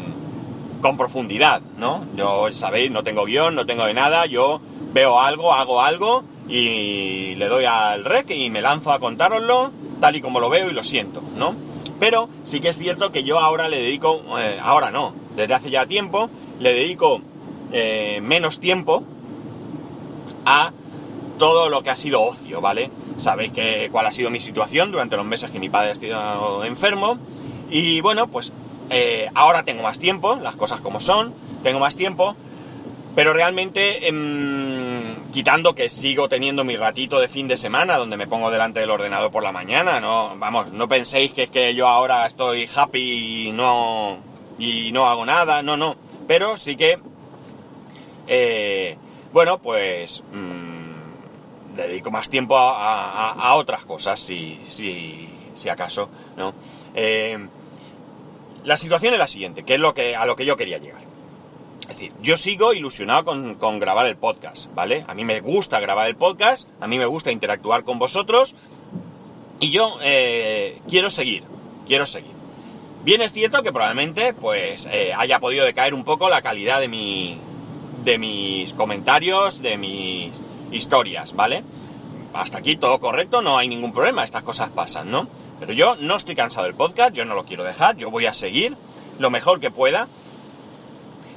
con 0.81 0.97
profundidad, 0.97 1.62
¿no? 1.79 2.05
Yo, 2.17 2.53
sabéis, 2.53 2.91
no 2.91 3.05
tengo 3.05 3.25
guion, 3.25 3.55
no 3.55 3.67
tengo 3.67 3.85
de 3.85 3.94
nada, 3.94 4.27
yo 4.27 4.61
veo 4.93 5.21
algo, 5.21 5.53
hago 5.53 5.82
algo 5.82 6.25
y 6.49 7.35
le 7.37 7.47
doy 7.47 7.65
al 7.65 8.05
rec 8.05 8.31
y 8.31 8.50
me 8.50 8.61
lanzo 8.61 8.93
a 8.93 8.99
contároslo 8.99 9.71
tal 10.00 10.17
y 10.17 10.21
como 10.21 10.41
lo 10.41 10.49
veo 10.49 10.71
y 10.71 10.73
lo 10.73 10.82
siento, 10.82 11.23
¿no? 11.37 11.55
Pero 12.00 12.29
sí 12.44 12.61
que 12.61 12.71
es 12.71 12.79
cierto 12.79 13.12
que 13.12 13.25
yo 13.25 13.38
ahora 13.38 13.69
le 13.69 13.79
dedico, 13.79 14.23
eh, 14.38 14.59
ahora 14.62 14.91
no, 14.91 15.15
desde 15.37 15.55
hace 15.55 15.71
ya 15.71 15.87
tiempo, 15.87 16.31
le 16.59 16.73
dedico 16.73 17.21
eh, 17.73 18.21
menos 18.23 18.59
tiempo 18.59 19.05
a 20.47 20.73
todo 21.38 21.69
lo 21.69 21.83
que 21.83 21.91
ha 21.91 21.97
sido 21.97 22.23
ocio, 22.23 22.61
¿vale? 22.61 22.91
Sabéis 23.19 23.53
que, 23.53 23.88
cuál 23.93 24.06
ha 24.06 24.12
sido 24.12 24.31
mi 24.31 24.41
situación 24.41 24.91
durante 24.91 25.17
los 25.17 25.26
meses 25.26 25.50
que 25.50 25.59
mi 25.59 25.69
padre 25.69 25.91
ha 25.91 25.93
estado 25.93 26.64
enfermo. 26.64 27.19
Y 27.71 28.00
bueno, 28.00 28.28
pues 28.28 28.52
eh, 28.90 29.30
ahora 29.35 29.62
tengo 29.62 29.85
más 29.85 30.00
tiempo, 30.00 30.35
las 30.35 30.56
cosas 30.56 30.80
como 30.80 31.00
son, 31.00 31.32
tengo 31.62 31.78
más 31.78 31.94
tiempo, 31.94 32.35
pero 33.14 33.32
realmente, 33.32 34.09
em, 34.09 35.30
quitando 35.32 35.75
que 35.75 35.88
sigo 35.88 36.28
teniendo 36.28 36.64
mi 36.64 36.76
ratito 36.76 37.20
de 37.20 37.28
fin 37.28 37.47
de 37.47 37.56
semana, 37.56 37.97
donde 37.97 38.16
me 38.16 38.26
pongo 38.26 38.50
delante 38.50 38.80
del 38.80 38.90
ordenador 38.90 39.30
por 39.30 39.44
la 39.44 39.52
mañana, 39.52 40.00
no, 40.00 40.37
vamos, 40.38 40.73
no 40.73 40.88
penséis 40.88 41.32
que 41.32 41.44
es 41.44 41.50
que 41.50 41.75
yo 41.75 41.87
ahora 41.87 42.26
estoy 42.26 42.68
happy 42.75 43.49
y 43.49 43.52
no, 43.52 44.18
y 44.59 44.90
no 44.90 45.06
hago 45.06 45.25
nada, 45.25 45.62
no, 45.62 45.76
no, 45.76 45.97
pero 46.26 46.56
sí 46.56 46.76
que, 46.76 46.99
eh, 48.26 48.97
bueno, 49.32 49.59
pues 49.59 50.25
mmm, 50.32 51.76
dedico 51.76 52.11
más 52.11 52.28
tiempo 52.28 52.56
a, 52.59 53.54
otras 53.54 53.85
cosas, 53.85 54.18
si, 54.18 54.61
si, 54.68 55.28
si 55.54 55.68
acaso, 55.68 56.09
¿no? 56.37 56.54
Eh, 56.94 57.38
la 58.64 58.76
situación 58.76 59.14
es 59.14 59.19
la 59.19 59.26
siguiente, 59.26 59.64
que 59.64 59.75
es 59.75 59.81
lo 59.81 59.95
que, 59.95 60.17
a 60.17 60.26
lo 60.26 60.37
que 60.37 60.45
yo 60.45 60.57
quería 60.57 60.79
llegar. 60.79 61.02
Es 61.83 61.88
decir, 61.88 62.12
yo 62.23 62.37
sigo 62.37 62.73
ilusionado 62.73 63.25
con, 63.59 63.81
grabar 63.81 64.07
el 64.07 64.17
podcast, 64.17 64.73
¿vale? 64.75 65.05
A 65.09 65.14
mí 65.14 65.25
me 65.25 65.40
gusta 65.40 65.81
grabar 65.81 66.09
el 66.09 66.17
podcast, 66.17 66.69
a 66.81 66.87
mí 66.87 66.99
me 66.99 67.07
gusta 67.07 67.33
interactuar 67.33 67.85
con 67.85 67.99
vosotros 67.99 68.55
y 69.59 69.73
yo 69.73 69.99
eh, 70.02 70.81
quiero 70.88 71.11
seguir, 71.11 71.43
quiero 71.87 72.07
seguir. 72.07 72.33
Bien 73.02 73.23
es 73.23 73.33
cierto 73.33 73.62
que 73.62 73.73
probablemente 73.73 74.35
pues 74.35 74.87
eh, 74.93 75.12
haya 75.17 75.40
podido 75.40 75.64
decaer 75.64 75.95
un 75.95 76.05
poco 76.05 76.29
la 76.29 76.43
calidad 76.43 76.81
de 76.81 76.88
mi, 76.88 77.40
de 78.05 78.19
mis 78.19 78.75
comentarios, 78.75 79.62
de 79.62 79.76
mis 79.79 80.33
historias, 80.71 81.35
¿vale? 81.35 81.64
Hasta 82.33 82.59
aquí 82.59 82.76
todo 82.76 83.00
correcto, 83.00 83.40
no 83.43 83.59
hay 83.59 83.69
ningún 83.69 83.93
problema, 83.93 84.23
estas 84.23 84.43
cosas 84.43 84.69
pasan, 84.69 85.11
¿no? 85.11 85.26
Pero 85.61 85.73
yo 85.73 85.97
no 85.97 86.17
estoy 86.17 86.35
cansado 86.35 86.67
del 86.67 86.75
podcast, 86.75 87.14
yo 87.14 87.25
no 87.25 87.35
lo 87.35 87.45
quiero 87.45 87.64
dejar, 87.64 87.97
yo 87.97 88.11
voy 88.11 88.26
a 88.26 88.35
seguir 88.35 88.76
lo 89.19 89.31
mejor 89.31 89.61
que 89.61 89.71
pueda. 89.71 90.09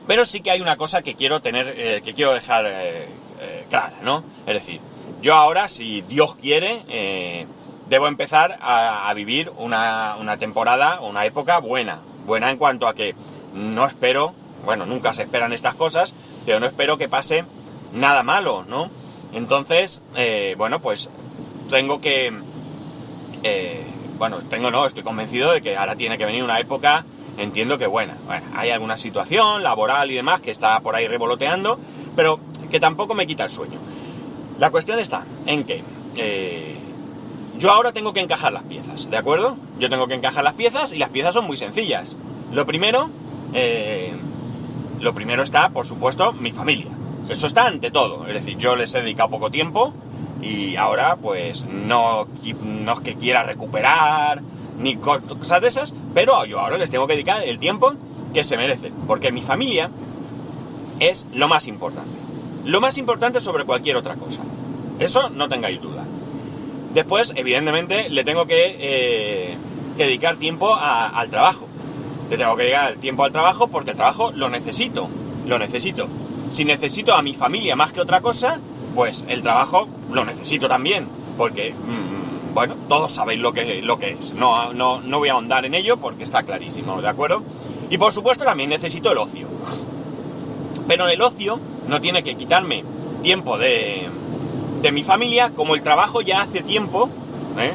Pero 0.07 0.25
sí 0.25 0.41
que 0.41 0.51
hay 0.51 0.61
una 0.61 0.77
cosa 0.77 1.01
que 1.01 1.15
quiero 1.15 1.41
tener, 1.41 1.75
eh, 1.77 2.01
que 2.03 2.13
quiero 2.13 2.33
dejar 2.33 2.65
eh, 2.65 3.07
eh, 3.39 3.65
clara, 3.69 3.97
¿no? 4.01 4.23
Es 4.45 4.53
decir, 4.55 4.81
yo 5.21 5.35
ahora, 5.35 5.67
si 5.67 6.01
Dios 6.01 6.35
quiere, 6.35 7.47
debo 7.87 8.07
empezar 8.07 8.57
a, 8.61 9.13
vivir 9.13 9.51
una, 9.57 10.17
una 10.19 10.37
temporada, 10.37 10.99
una 10.99 11.25
época 11.25 11.59
buena. 11.59 11.99
Buena 12.25 12.51
en 12.51 12.57
cuanto 12.57 12.87
a 12.87 12.93
que 12.93 13.15
no 13.53 13.85
espero, 13.85 14.33
bueno, 14.65 14.85
nunca 14.85 15.13
se 15.13 15.23
esperan 15.23 15.53
estas 15.53 15.75
cosas, 15.75 16.13
pero 16.45 16.59
no 16.59 16.65
espero 16.65 16.97
que 16.97 17.07
pase 17.07 17.45
nada 17.93 18.23
malo, 18.23 18.65
¿no? 18.67 18.89
Entonces, 19.33 20.01
eh, 20.15 20.55
bueno, 20.57 20.79
pues 20.79 21.09
tengo 21.69 22.01
que... 22.01 22.33
bueno, 24.23 24.37
tengo 24.49 24.71
no, 24.71 24.85
estoy 24.85 25.03
convencido 25.03 25.51
de 25.51 25.61
que 25.61 25.75
ahora 25.75 25.97
tiene 25.97 26.17
que 26.17 26.23
venir 26.23 26.45
una 26.45 26.57
época, 26.57 27.03
entiendo 27.37 27.77
que 27.77 27.87
buena. 27.87 28.15
Bueno, 28.25 28.45
hay 28.55 28.69
alguna 28.69 28.95
situación 28.95 29.63
laboral 29.63 30.09
y 30.11 30.15
demás 30.15 30.39
que 30.39 30.49
está 30.49 30.79
por 30.79 30.95
ahí 30.95 31.09
revoloteando, 31.09 31.77
pero 32.15 32.39
que 32.71 32.79
tampoco 32.79 33.15
me 33.15 33.27
quita 33.27 33.43
el 33.43 33.49
sueño. 33.49 33.79
La 34.59 34.71
cuestión 34.71 34.97
está 34.99 35.25
en 35.45 35.65
que 35.65 35.83
eh, 36.15 36.77
yo 37.57 37.69
ahora 37.69 37.91
tengo 37.91 38.13
que 38.13 38.21
encajar 38.21 38.53
las 38.53 38.63
piezas, 38.63 39.09
¿de 39.09 39.17
acuerdo? 39.17 39.57
Yo 39.77 39.89
tengo 39.89 40.07
que 40.07 40.13
encajar 40.13 40.45
las 40.45 40.53
piezas 40.53 40.93
y 40.93 40.99
las 40.99 41.09
piezas 41.09 41.33
son 41.33 41.45
muy 41.45 41.57
sencillas. 41.57 42.15
Lo 42.53 42.65
primero, 42.65 43.09
eh, 43.53 44.13
lo 45.01 45.13
primero 45.13 45.43
está, 45.43 45.67
por 45.71 45.85
supuesto, 45.85 46.31
mi 46.31 46.53
familia. 46.53 46.91
Eso 47.27 47.45
está 47.45 47.65
ante 47.65 47.91
todo. 47.91 48.25
Es 48.25 48.35
decir, 48.35 48.57
yo 48.57 48.77
les 48.77 48.95
he 48.95 49.01
dedicado 49.01 49.31
poco 49.31 49.51
tiempo 49.51 49.93
y 50.43 50.75
ahora, 50.75 51.15
pues, 51.21 51.65
no, 51.65 52.27
no 52.63 52.93
es 52.93 52.99
que 52.99 53.15
quiera 53.15 53.43
recuperar 53.43 54.41
ni 54.79 54.95
co- 54.97 55.21
cosas 55.21 55.61
de 55.61 55.67
esas, 55.67 55.93
pero 56.13 56.45
yo 56.45 56.59
ahora 56.59 56.77
les 56.77 56.91
tengo 56.91 57.07
que 57.07 57.13
dedicar 57.13 57.43
el 57.43 57.59
tiempo 57.59 57.93
que 58.33 58.43
se 58.43 58.57
merecen. 58.57 58.93
Porque 59.07 59.31
mi 59.31 59.41
familia 59.41 59.89
es 60.99 61.25
lo 61.33 61.47
más 61.47 61.67
importante. 61.67 62.17
Lo 62.65 62.79
más 62.81 62.97
importante 62.97 63.39
sobre 63.39 63.65
cualquier 63.65 63.95
otra 63.97 64.15
cosa. 64.15 64.41
Eso 64.99 65.29
no 65.29 65.49
tengáis 65.49 65.81
duda. 65.81 66.05
Después, 66.93 67.33
evidentemente, 67.35 68.09
le 68.09 68.23
tengo 68.23 68.45
que, 68.45 68.77
eh, 68.79 69.57
dedicar 69.97 70.37
tiempo 70.37 70.73
al 70.75 71.29
trabajo. 71.29 71.67
Le 72.29 72.37
tengo 72.37 72.55
que 72.55 72.63
dedicar 72.63 72.95
tiempo 72.95 73.23
al 73.23 73.31
trabajo 73.31 73.67
porque 73.67 73.91
el 73.91 73.97
trabajo 73.97 74.31
lo 74.31 74.49
necesito. 74.49 75.09
Lo 75.47 75.59
necesito. 75.59 76.07
Si 76.49 76.65
necesito 76.65 77.13
a 77.15 77.21
mi 77.21 77.33
familia 77.33 77.75
más 77.75 77.91
que 77.91 78.01
otra 78.01 78.21
cosa, 78.21 78.59
pues 78.93 79.25
el 79.27 79.41
trabajo 79.41 79.87
lo 80.11 80.25
necesito 80.25 80.67
también. 80.67 81.07
Porque, 81.37 81.73
mm, 81.73 82.53
bueno, 82.53 82.75
todos 82.87 83.11
sabéis 83.11 83.39
lo 83.39 83.53
que, 83.53 83.81
lo 83.81 83.97
que 83.99 84.11
es. 84.11 84.33
No, 84.33 84.73
no, 84.73 85.01
no 85.01 85.19
voy 85.19 85.29
a 85.29 85.33
ahondar 85.33 85.65
en 85.65 85.73
ello 85.73 85.97
porque 85.97 86.23
está 86.23 86.43
clarísimo, 86.43 87.01
¿de 87.01 87.09
acuerdo? 87.09 87.43
Y 87.89 87.97
por 87.97 88.11
supuesto 88.11 88.43
también 88.43 88.69
necesito 88.69 89.11
el 89.11 89.17
ocio. 89.17 89.47
Pero 90.87 91.07
el 91.07 91.21
ocio 91.21 91.59
no 91.87 92.01
tiene 92.01 92.23
que 92.23 92.35
quitarme 92.35 92.83
tiempo 93.21 93.57
de, 93.57 94.09
de 94.81 94.91
mi 94.91 95.03
familia, 95.03 95.51
como 95.55 95.75
el 95.75 95.81
trabajo 95.81 96.21
ya 96.21 96.41
hace 96.41 96.61
tiempo 96.61 97.09
¿eh? 97.57 97.73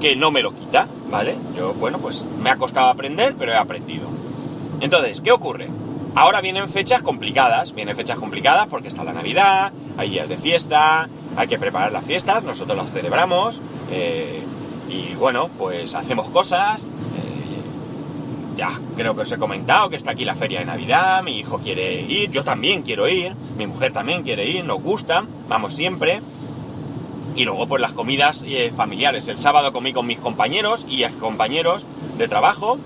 que 0.00 0.16
no 0.16 0.30
me 0.30 0.42
lo 0.42 0.54
quita, 0.54 0.86
¿vale? 1.10 1.36
Yo, 1.56 1.74
bueno, 1.74 1.98
pues 1.98 2.24
me 2.40 2.50
ha 2.50 2.56
costado 2.56 2.88
aprender, 2.88 3.34
pero 3.38 3.52
he 3.52 3.56
aprendido. 3.56 4.08
Entonces, 4.80 5.20
¿qué 5.20 5.32
ocurre? 5.32 5.68
Ahora 6.14 6.40
vienen 6.40 6.68
fechas 6.68 7.02
complicadas, 7.02 7.74
vienen 7.74 7.96
fechas 7.96 8.18
complicadas 8.18 8.68
porque 8.68 8.88
está 8.88 9.04
la 9.04 9.12
Navidad, 9.12 9.72
hay 9.96 10.10
días 10.10 10.28
de 10.28 10.36
fiesta, 10.36 11.08
hay 11.36 11.48
que 11.48 11.58
preparar 11.58 11.92
las 11.92 12.04
fiestas, 12.04 12.42
nosotros 12.42 12.76
las 12.76 12.92
celebramos, 12.92 13.60
eh, 13.90 14.42
y 14.88 15.14
bueno, 15.14 15.50
pues 15.58 15.94
hacemos 15.94 16.30
cosas, 16.30 16.84
eh, 16.84 16.86
ya 18.56 18.70
creo 18.96 19.14
que 19.14 19.22
os 19.22 19.32
he 19.32 19.38
comentado 19.38 19.90
que 19.90 19.96
está 19.96 20.12
aquí 20.12 20.24
la 20.24 20.34
feria 20.34 20.60
de 20.60 20.66
Navidad, 20.66 21.22
mi 21.22 21.38
hijo 21.38 21.58
quiere 21.58 22.00
ir, 22.02 22.30
yo 22.30 22.44
también 22.44 22.82
quiero 22.82 23.08
ir, 23.08 23.34
mi 23.56 23.66
mujer 23.66 23.92
también 23.92 24.22
quiere 24.22 24.48
ir, 24.48 24.64
nos 24.64 24.82
gusta, 24.82 25.24
vamos 25.48 25.74
siempre. 25.74 26.20
Y 27.34 27.44
luego 27.44 27.66
pues 27.66 27.82
las 27.82 27.92
comidas 27.92 28.42
eh, 28.46 28.72
familiares. 28.74 29.28
El 29.28 29.36
sábado 29.36 29.70
comí 29.70 29.92
con 29.92 30.06
mis 30.06 30.18
compañeros 30.18 30.86
y 30.88 31.04
compañeros 31.20 31.84
de 32.16 32.28
trabajo. 32.28 32.78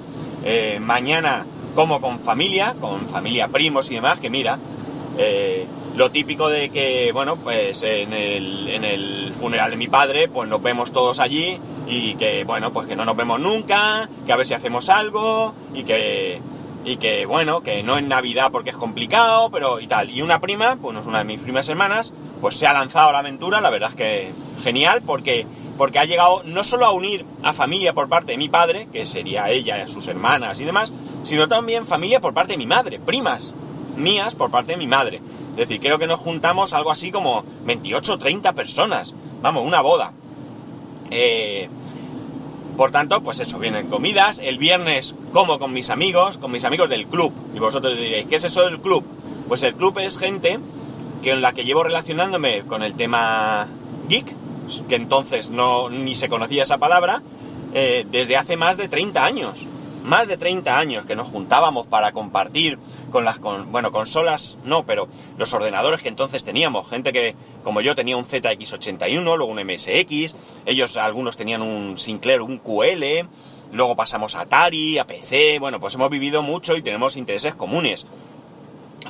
Mañana 0.80 1.46
como 1.76 2.00
con 2.00 2.18
familia, 2.18 2.74
con 2.80 3.06
familia 3.06 3.46
primos 3.46 3.92
y 3.92 3.94
demás, 3.94 4.18
que 4.18 4.28
mira, 4.28 4.58
lo 5.96 6.10
típico 6.10 6.48
de 6.48 6.70
que, 6.70 7.10
bueno, 7.12 7.36
pues 7.36 7.82
en 7.82 8.12
el, 8.12 8.68
en 8.68 8.84
el 8.84 9.34
funeral 9.34 9.72
de 9.72 9.76
mi 9.76 9.88
padre, 9.88 10.28
pues 10.28 10.48
nos 10.48 10.62
vemos 10.62 10.92
todos 10.92 11.18
allí 11.18 11.58
y 11.88 12.14
que, 12.14 12.44
bueno, 12.44 12.72
pues 12.72 12.86
que 12.86 12.96
no 12.96 13.04
nos 13.04 13.16
vemos 13.16 13.40
nunca, 13.40 14.08
que 14.24 14.32
a 14.32 14.36
ver 14.36 14.46
si 14.46 14.54
hacemos 14.54 14.88
algo 14.88 15.52
y 15.74 15.82
que, 15.82 16.40
y 16.84 16.96
que, 16.96 17.26
bueno, 17.26 17.62
que 17.62 17.82
no 17.82 17.98
en 17.98 18.08
Navidad 18.08 18.50
porque 18.52 18.70
es 18.70 18.76
complicado, 18.76 19.50
pero 19.50 19.80
y 19.80 19.86
tal. 19.86 20.10
Y 20.10 20.22
una 20.22 20.40
prima, 20.40 20.76
pues 20.76 20.96
una 21.04 21.18
de 21.18 21.24
mis 21.24 21.40
primas 21.40 21.68
hermanas, 21.68 22.12
pues 22.40 22.56
se 22.56 22.66
ha 22.66 22.72
lanzado 22.72 23.08
a 23.08 23.12
la 23.12 23.18
aventura, 23.18 23.60
la 23.60 23.70
verdad 23.70 23.90
es 23.90 23.96
que 23.96 24.32
genial, 24.62 25.02
porque, 25.04 25.46
porque 25.76 25.98
ha 25.98 26.04
llegado 26.04 26.42
no 26.44 26.64
solo 26.64 26.86
a 26.86 26.92
unir 26.92 27.26
a 27.42 27.52
familia 27.52 27.92
por 27.92 28.08
parte 28.08 28.32
de 28.32 28.38
mi 28.38 28.48
padre, 28.48 28.88
que 28.92 29.06
sería 29.06 29.50
ella, 29.50 29.86
sus 29.88 30.06
hermanas 30.08 30.60
y 30.60 30.64
demás, 30.64 30.92
sino 31.24 31.48
también 31.48 31.84
familia 31.84 32.20
por 32.20 32.32
parte 32.32 32.52
de 32.52 32.58
mi 32.58 32.66
madre, 32.66 32.98
primas 32.98 33.52
mías 33.96 34.34
por 34.34 34.50
parte 34.50 34.72
de 34.72 34.78
mi 34.78 34.86
madre. 34.86 35.20
Es 35.52 35.68
decir, 35.68 35.80
creo 35.80 35.98
que 35.98 36.06
nos 36.06 36.20
juntamos 36.20 36.72
algo 36.72 36.90
así 36.90 37.10
como 37.10 37.44
28 37.64 38.14
o 38.14 38.18
30 38.18 38.52
personas. 38.52 39.14
Vamos, 39.42 39.66
una 39.66 39.80
boda. 39.80 40.12
Eh, 41.10 41.68
por 42.76 42.90
tanto, 42.90 43.22
pues 43.22 43.40
eso, 43.40 43.58
vienen 43.58 43.88
comidas. 43.88 44.38
El 44.38 44.58
viernes 44.58 45.14
como 45.32 45.58
con 45.58 45.72
mis 45.72 45.90
amigos, 45.90 46.38
con 46.38 46.50
mis 46.50 46.64
amigos 46.64 46.88
del 46.88 47.06
club. 47.06 47.32
Y 47.54 47.58
vosotros 47.58 47.96
diréis, 47.96 48.26
¿qué 48.26 48.36
es 48.36 48.44
eso 48.44 48.64
del 48.64 48.80
club? 48.80 49.04
Pues 49.48 49.62
el 49.62 49.74
club 49.74 49.98
es 49.98 50.18
gente 50.18 50.60
en 51.28 51.42
la 51.42 51.52
que 51.52 51.64
llevo 51.64 51.82
relacionándome 51.82 52.62
con 52.62 52.82
el 52.82 52.94
tema 52.94 53.68
geek, 54.08 54.34
que 54.88 54.94
entonces 54.94 55.50
no 55.50 55.90
ni 55.90 56.14
se 56.14 56.28
conocía 56.28 56.62
esa 56.62 56.78
palabra, 56.78 57.22
eh, 57.74 58.06
desde 58.10 58.36
hace 58.36 58.56
más 58.56 58.76
de 58.76 58.88
30 58.88 59.24
años. 59.24 59.66
Más 60.04 60.28
de 60.28 60.36
30 60.36 60.78
años 60.78 61.04
que 61.04 61.14
nos 61.14 61.28
juntábamos 61.28 61.86
para 61.86 62.12
compartir 62.12 62.78
con 63.10 63.24
las 63.24 63.38
con, 63.38 63.70
bueno, 63.70 63.92
consolas, 63.92 64.56
no, 64.64 64.86
pero 64.86 65.08
los 65.36 65.52
ordenadores 65.52 66.00
que 66.00 66.08
entonces 66.08 66.44
teníamos. 66.44 66.88
Gente 66.88 67.12
que, 67.12 67.34
como 67.62 67.80
yo, 67.80 67.94
tenía 67.94 68.16
un 68.16 68.24
ZX81, 68.24 69.22
luego 69.22 69.46
un 69.46 69.62
MSX, 69.62 70.36
ellos 70.66 70.96
algunos 70.96 71.36
tenían 71.36 71.62
un 71.62 71.98
Sinclair, 71.98 72.40
un 72.40 72.58
QL, 72.58 73.28
luego 73.72 73.96
pasamos 73.96 74.34
a 74.34 74.42
Atari, 74.42 74.98
a 74.98 75.06
PC, 75.06 75.58
bueno, 75.58 75.80
pues 75.80 75.94
hemos 75.94 76.10
vivido 76.10 76.42
mucho 76.42 76.76
y 76.76 76.82
tenemos 76.82 77.16
intereses 77.16 77.54
comunes 77.54 78.06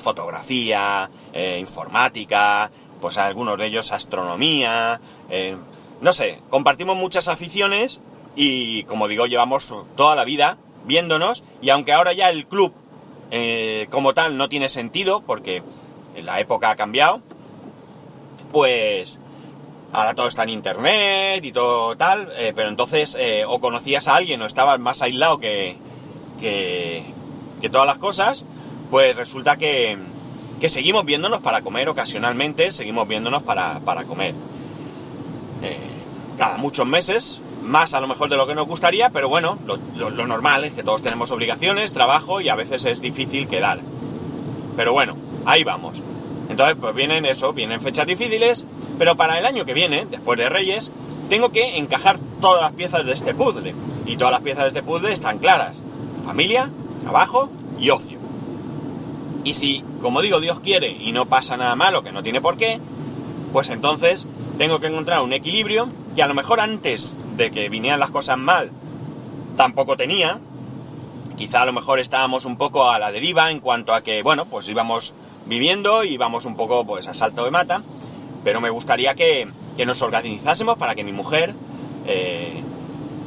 fotografía, 0.00 1.10
eh, 1.32 1.58
informática, 1.60 2.70
pues 3.00 3.18
algunos 3.18 3.58
de 3.58 3.66
ellos 3.66 3.92
astronomía, 3.92 5.00
eh, 5.28 5.56
no 6.00 6.12
sé, 6.12 6.40
compartimos 6.48 6.96
muchas 6.96 7.28
aficiones 7.28 8.00
y 8.36 8.84
como 8.84 9.08
digo, 9.08 9.26
llevamos 9.26 9.72
toda 9.96 10.14
la 10.14 10.24
vida 10.24 10.58
viéndonos 10.84 11.42
y 11.60 11.70
aunque 11.70 11.92
ahora 11.92 12.12
ya 12.12 12.30
el 12.30 12.46
club 12.46 12.72
eh, 13.30 13.86
como 13.90 14.12
tal 14.12 14.36
no 14.36 14.48
tiene 14.48 14.68
sentido 14.68 15.22
porque 15.22 15.62
la 16.16 16.40
época 16.40 16.70
ha 16.70 16.76
cambiado, 16.76 17.20
pues 18.50 19.20
ahora 19.92 20.14
todo 20.14 20.26
está 20.26 20.42
en 20.42 20.50
internet 20.50 21.44
y 21.44 21.52
todo 21.52 21.96
tal, 21.96 22.32
eh, 22.36 22.52
pero 22.54 22.68
entonces 22.68 23.16
eh, 23.18 23.44
o 23.46 23.60
conocías 23.60 24.08
a 24.08 24.16
alguien 24.16 24.42
o 24.42 24.46
estabas 24.46 24.80
más 24.80 25.02
aislado 25.02 25.38
que, 25.38 25.76
que, 26.40 27.04
que 27.60 27.70
todas 27.70 27.86
las 27.86 27.98
cosas, 27.98 28.44
pues 28.90 29.14
resulta 29.14 29.56
que, 29.56 29.96
que, 30.60 30.68
seguimos 30.68 31.04
viéndonos 31.04 31.40
para 31.40 31.62
comer 31.62 31.88
ocasionalmente, 31.88 32.72
seguimos 32.72 33.06
viéndonos 33.06 33.42
para, 33.42 33.80
para 33.80 34.04
comer. 34.04 34.34
Cada 36.38 36.56
muchos 36.56 36.86
meses, 36.86 37.42
más 37.70 37.94
a 37.94 38.00
lo 38.00 38.08
mejor 38.08 38.28
de 38.28 38.36
lo 38.36 38.46
que 38.46 38.54
nos 38.54 38.66
gustaría, 38.66 39.10
pero 39.10 39.28
bueno, 39.28 39.58
lo, 39.64 40.10
normal 40.10 40.64
es 40.64 40.72
que 40.72 40.82
todos 40.82 41.02
tenemos 41.02 41.30
obligaciones, 41.30 41.92
trabajo 41.92 42.40
y 42.40 42.48
a 42.48 42.54
veces 42.54 42.84
es 42.84 43.00
difícil 43.00 43.48
quedar. 43.48 43.80
Pero 44.76 44.92
bueno, 44.92 45.16
ahí 45.46 45.64
vamos. 45.64 46.02
Entonces, 46.48 46.76
pues 46.80 46.94
vienen 46.94 47.24
eso, 47.24 47.52
vienen 47.52 47.80
fechas 47.80 48.06
difíciles, 48.06 48.66
pero 48.98 49.16
para 49.16 49.38
el 49.38 49.46
año 49.46 49.64
que 49.64 49.72
viene, 49.72 50.06
después 50.10 50.38
de 50.38 50.48
Reyes, 50.48 50.92
tengo 51.28 51.50
que 51.50 51.78
encajar 51.78 52.18
todas 52.40 52.60
las 52.60 52.72
piezas 52.72 53.06
de 53.06 53.12
este 53.12 53.34
puzzle. 53.34 53.74
Y 54.04 54.16
todas 54.16 54.32
las 54.32 54.40
piezas 54.42 54.64
de 54.64 54.68
este 54.68 54.82
puzzle 54.82 55.12
están 55.12 55.38
claras. 55.38 55.80
Familia, 56.26 56.70
trabajo 57.02 57.50
y 57.78 57.90
ocio. 57.90 58.18
Y 59.44 59.54
si, 59.54 59.84
como 60.02 60.22
digo, 60.22 60.40
Dios 60.40 60.60
quiere 60.60 60.90
y 60.90 61.12
no 61.12 61.26
pasa 61.26 61.56
nada 61.56 61.76
malo, 61.76 62.02
que 62.02 62.12
no 62.12 62.22
tiene 62.22 62.40
por 62.40 62.56
qué, 62.56 62.80
pues 63.52 63.70
entonces 63.70 64.26
tengo 64.58 64.80
que 64.80 64.88
encontrar 64.88 65.22
un 65.22 65.32
equilibrio 65.32 65.88
que 66.14 66.22
a 66.22 66.26
lo 66.26 66.34
mejor 66.34 66.60
antes 66.60 67.16
de 67.40 67.50
que 67.50 67.70
vinieran 67.70 67.98
las 67.98 68.10
cosas 68.10 68.36
mal 68.36 68.70
tampoco 69.56 69.96
tenía. 69.96 70.38
Quizá 71.36 71.62
a 71.62 71.64
lo 71.64 71.72
mejor 71.72 71.98
estábamos 71.98 72.44
un 72.44 72.58
poco 72.58 72.90
a 72.90 72.98
la 72.98 73.10
deriva 73.10 73.50
en 73.50 73.60
cuanto 73.60 73.94
a 73.94 74.02
que, 74.02 74.22
bueno, 74.22 74.44
pues 74.44 74.68
íbamos 74.68 75.14
viviendo 75.46 76.04
y 76.04 76.10
íbamos 76.14 76.44
un 76.44 76.54
poco 76.54 76.84
pues 76.84 77.08
a 77.08 77.14
salto 77.14 77.44
de 77.46 77.50
mata, 77.50 77.82
pero 78.44 78.60
me 78.60 78.68
gustaría 78.68 79.14
que, 79.14 79.48
que 79.76 79.86
nos 79.86 80.02
organizásemos 80.02 80.76
para 80.76 80.94
que 80.94 81.02
mi 81.02 81.12
mujer 81.12 81.54
eh, 82.06 82.62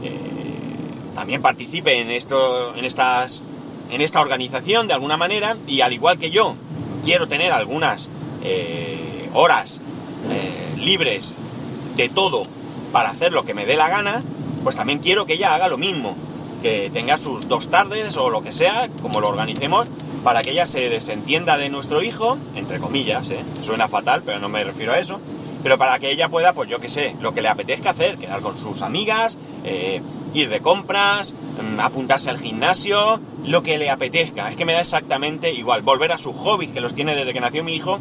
eh, 0.04 1.12
también 1.16 1.42
participe 1.42 2.00
en 2.00 2.12
esto, 2.12 2.76
en 2.76 2.86
estas 2.86 3.44
en 3.90 4.02
esta 4.02 4.22
organización 4.22 4.88
de 4.88 4.94
alguna 4.94 5.18
manera 5.18 5.58
y 5.68 5.82
al 5.82 5.94
igual 5.94 6.18
que 6.18 6.32
yo 6.32 6.56
quiero 7.04 7.28
tener 7.28 7.52
algunas 7.52 8.10
eh, 8.44 9.30
horas 9.34 9.82
libres 10.78 11.36
de 11.96 12.10
todo 12.10 12.44
para 12.94 13.10
hacer 13.10 13.34
lo 13.34 13.44
que 13.44 13.54
me 13.54 13.66
dé 13.66 13.76
la 13.76 13.90
gana, 13.90 14.24
pues 14.64 14.78
también 14.78 15.00
quiero 15.00 15.26
que 15.26 15.34
ella 15.34 15.54
haga 15.54 15.68
lo 15.68 15.78
mismo, 15.78 16.16
que 16.62 16.90
tenga 16.94 17.18
sus 17.18 17.50
dos 17.50 17.68
tardes 17.70 18.16
o 18.16 18.30
lo 18.30 18.42
que 18.42 18.54
sea, 18.54 18.88
como 19.02 19.20
lo 19.20 19.28
organicemos, 19.28 19.88
para 20.24 20.44
que 20.44 20.52
ella 20.52 20.66
se 20.66 20.88
desentienda 20.88 21.58
de 21.58 21.70
nuestro 21.70 22.02
hijo, 22.02 22.38
entre 22.56 22.80
comillas, 22.80 23.30
¿eh? 23.32 23.44
suena 23.62 23.90
fatal, 23.90 24.24
pero 24.26 24.40
no 24.40 24.48
me 24.48 24.64
refiero 24.64 24.94
a 24.94 25.00
eso, 25.00 25.20
pero 25.64 25.78
para 25.78 26.00
que 26.00 26.12
ella 26.12 26.30
pueda, 26.30 26.54
pues 26.54 26.70
yo 26.70 26.80
qué 26.80 26.88
sé, 26.88 27.16
lo 27.20 27.34
que 27.34 27.42
le 27.42 27.50
apetezca 27.50 27.90
hacer, 27.90 28.18
quedar 28.18 28.42
con 28.42 28.58
sus 28.58 28.82
amigas, 28.82 29.38
eh, 29.66 30.02
ir 30.34 30.50
de 30.50 30.62
compras, 30.62 31.34
mm, 31.34 31.80
apuntarse 31.80 32.30
al 32.30 32.40
gimnasio, 32.40 33.20
lo 33.46 33.64
que 33.64 33.78
le 33.78 33.90
apetezca. 33.90 34.50
Es 34.50 34.56
que 34.56 34.66
me 34.66 34.74
da 34.74 34.82
exactamente 34.82 35.52
igual. 35.52 35.82
Volver 35.82 36.12
a 36.12 36.18
sus 36.18 36.36
hobbies, 36.36 36.72
que 36.72 36.82
los 36.82 36.94
tiene 36.94 37.16
desde 37.16 37.34
que 37.34 37.42
nació 37.42 37.64
mi 37.64 37.76
hijo, 37.76 38.00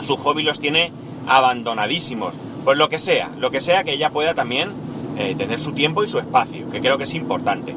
sus 0.00 0.18
hobbies 0.20 0.46
los 0.46 0.60
tiene 0.60 0.92
abandonadísimos. 1.26 2.34
Pues 2.68 2.76
lo 2.76 2.90
que 2.90 2.98
sea, 2.98 3.30
lo 3.38 3.50
que 3.50 3.62
sea 3.62 3.82
que 3.82 3.94
ella 3.94 4.10
pueda 4.10 4.34
también 4.34 4.74
eh, 5.16 5.34
tener 5.38 5.58
su 5.58 5.72
tiempo 5.72 6.04
y 6.04 6.06
su 6.06 6.18
espacio, 6.18 6.68
que 6.68 6.82
creo 6.82 6.98
que 6.98 7.04
es 7.04 7.14
importante. 7.14 7.74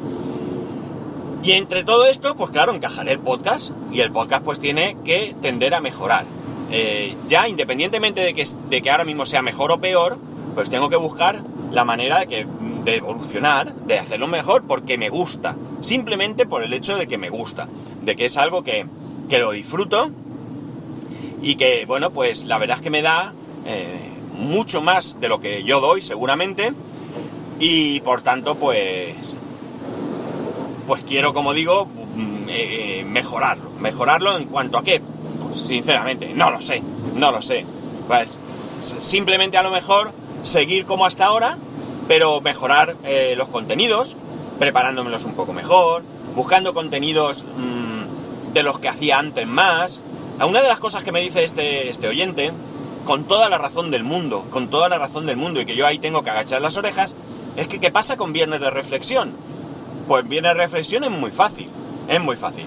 Y 1.42 1.52
entre 1.52 1.82
todo 1.82 2.04
esto, 2.04 2.36
pues 2.36 2.50
claro, 2.50 2.74
encajaré 2.74 3.12
el 3.12 3.18
podcast 3.18 3.70
y 3.90 4.00
el 4.00 4.12
podcast 4.12 4.44
pues 4.44 4.60
tiene 4.60 4.98
que 5.02 5.34
tender 5.40 5.72
a 5.72 5.80
mejorar. 5.80 6.26
Eh, 6.70 7.16
ya 7.26 7.48
independientemente 7.48 8.20
de 8.20 8.34
que, 8.34 8.46
de 8.68 8.82
que 8.82 8.90
ahora 8.90 9.04
mismo 9.04 9.24
sea 9.24 9.40
mejor 9.40 9.72
o 9.72 9.80
peor, 9.80 10.18
pues 10.54 10.68
tengo 10.68 10.90
que 10.90 10.96
buscar 10.96 11.42
la 11.70 11.84
manera 11.86 12.18
de, 12.18 12.26
que, 12.26 12.46
de 12.84 12.96
evolucionar, 12.96 13.74
de 13.74 13.98
hacerlo 13.98 14.26
mejor 14.26 14.64
porque 14.68 14.98
me 14.98 15.08
gusta. 15.08 15.56
Simplemente 15.80 16.44
por 16.44 16.62
el 16.62 16.74
hecho 16.74 16.98
de 16.98 17.06
que 17.06 17.16
me 17.16 17.30
gusta, 17.30 17.66
de 18.02 18.14
que 18.14 18.26
es 18.26 18.36
algo 18.36 18.62
que, 18.62 18.84
que 19.30 19.38
lo 19.38 19.52
disfruto 19.52 20.10
y 21.40 21.54
que, 21.54 21.86
bueno, 21.86 22.10
pues 22.10 22.44
la 22.44 22.58
verdad 22.58 22.76
es 22.76 22.82
que 22.82 22.90
me 22.90 23.00
da 23.00 23.32
eh, 23.64 24.11
mucho 24.32 24.82
más 24.82 25.20
de 25.20 25.28
lo 25.28 25.40
que 25.40 25.64
yo 25.64 25.80
doy 25.80 26.02
seguramente. 26.02 26.72
Y 27.58 28.00
por 28.00 28.22
tanto 28.22 28.56
pues 28.56 29.14
pues 30.86 31.04
quiero 31.04 31.32
como 31.32 31.54
digo 31.54 31.86
mm, 31.86 32.48
eh, 32.48 33.00
eh, 33.00 33.04
mejorarlo. 33.04 33.70
Mejorarlo 33.80 34.36
en 34.36 34.46
cuanto 34.46 34.78
a 34.78 34.82
qué 34.82 35.00
pues, 35.00 35.60
sinceramente 35.66 36.32
no 36.34 36.50
lo 36.50 36.60
sé 36.60 36.82
no 37.14 37.30
lo 37.30 37.42
sé. 37.42 37.64
Pues 38.08 38.38
simplemente 39.00 39.58
a 39.58 39.62
lo 39.62 39.70
mejor 39.70 40.12
seguir 40.42 40.86
como 40.86 41.06
hasta 41.06 41.26
ahora 41.26 41.58
pero 42.08 42.40
mejorar 42.40 42.96
los 43.36 43.48
contenidos 43.48 44.16
preparándomelos 44.58 45.24
un 45.24 45.34
poco 45.34 45.52
mejor 45.52 46.02
buscando 46.34 46.74
contenidos 46.74 47.44
mmm, 47.56 48.52
de 48.52 48.62
los 48.62 48.78
que 48.78 48.88
hacía 48.88 49.18
antes 49.18 49.46
más. 49.46 50.02
Una 50.46 50.62
de 50.62 50.68
las 50.68 50.80
cosas 50.80 51.04
que 51.04 51.12
me 51.12 51.20
dice 51.20 51.44
este, 51.44 51.88
este 51.88 52.08
oyente, 52.08 52.52
con 53.04 53.24
toda 53.24 53.48
la 53.48 53.58
razón 53.58 53.90
del 53.90 54.04
mundo, 54.04 54.46
con 54.50 54.68
toda 54.68 54.88
la 54.88 54.98
razón 54.98 55.26
del 55.26 55.36
mundo, 55.36 55.60
y 55.60 55.66
que 55.66 55.76
yo 55.76 55.86
ahí 55.86 55.98
tengo 55.98 56.22
que 56.22 56.30
agachar 56.30 56.62
las 56.62 56.76
orejas, 56.76 57.14
es 57.56 57.68
que 57.68 57.80
¿qué 57.80 57.90
pasa 57.90 58.16
con 58.16 58.32
viernes 58.32 58.60
de 58.60 58.70
reflexión? 58.70 59.34
Pues 60.08 60.26
viernes 60.28 60.54
de 60.54 60.62
reflexión 60.62 61.04
es 61.04 61.10
muy 61.10 61.30
fácil, 61.30 61.68
es 62.08 62.20
muy 62.20 62.36
fácil. 62.36 62.66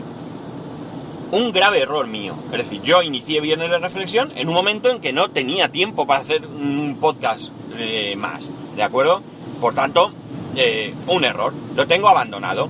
Un 1.32 1.52
grave 1.52 1.82
error 1.82 2.08
mío. 2.08 2.36
Es 2.52 2.60
decir, 2.60 2.82
yo 2.82 3.02
inicié 3.02 3.42
viernes 3.42 3.72
de 3.72 3.80
reflexión 3.80 4.32
en 4.36 4.48
un 4.48 4.54
momento 4.54 4.90
en 4.90 5.02
que 5.02 5.12
no 5.12 5.32
tenía 5.32 5.70
tiempo 5.70 6.06
para 6.06 6.22
hacer 6.22 6.46
un 6.46 6.98
podcast 7.02 7.50
eh, 7.78 8.16
más, 8.16 8.50
¿de 8.76 8.84
acuerdo? 8.84 9.22
Por 9.60 9.74
tanto, 9.74 10.14
eh, 10.56 10.94
un 11.08 11.24
error. 11.26 11.54
Lo 11.76 11.88
tengo 11.88 12.08
abandonado. 12.08 12.70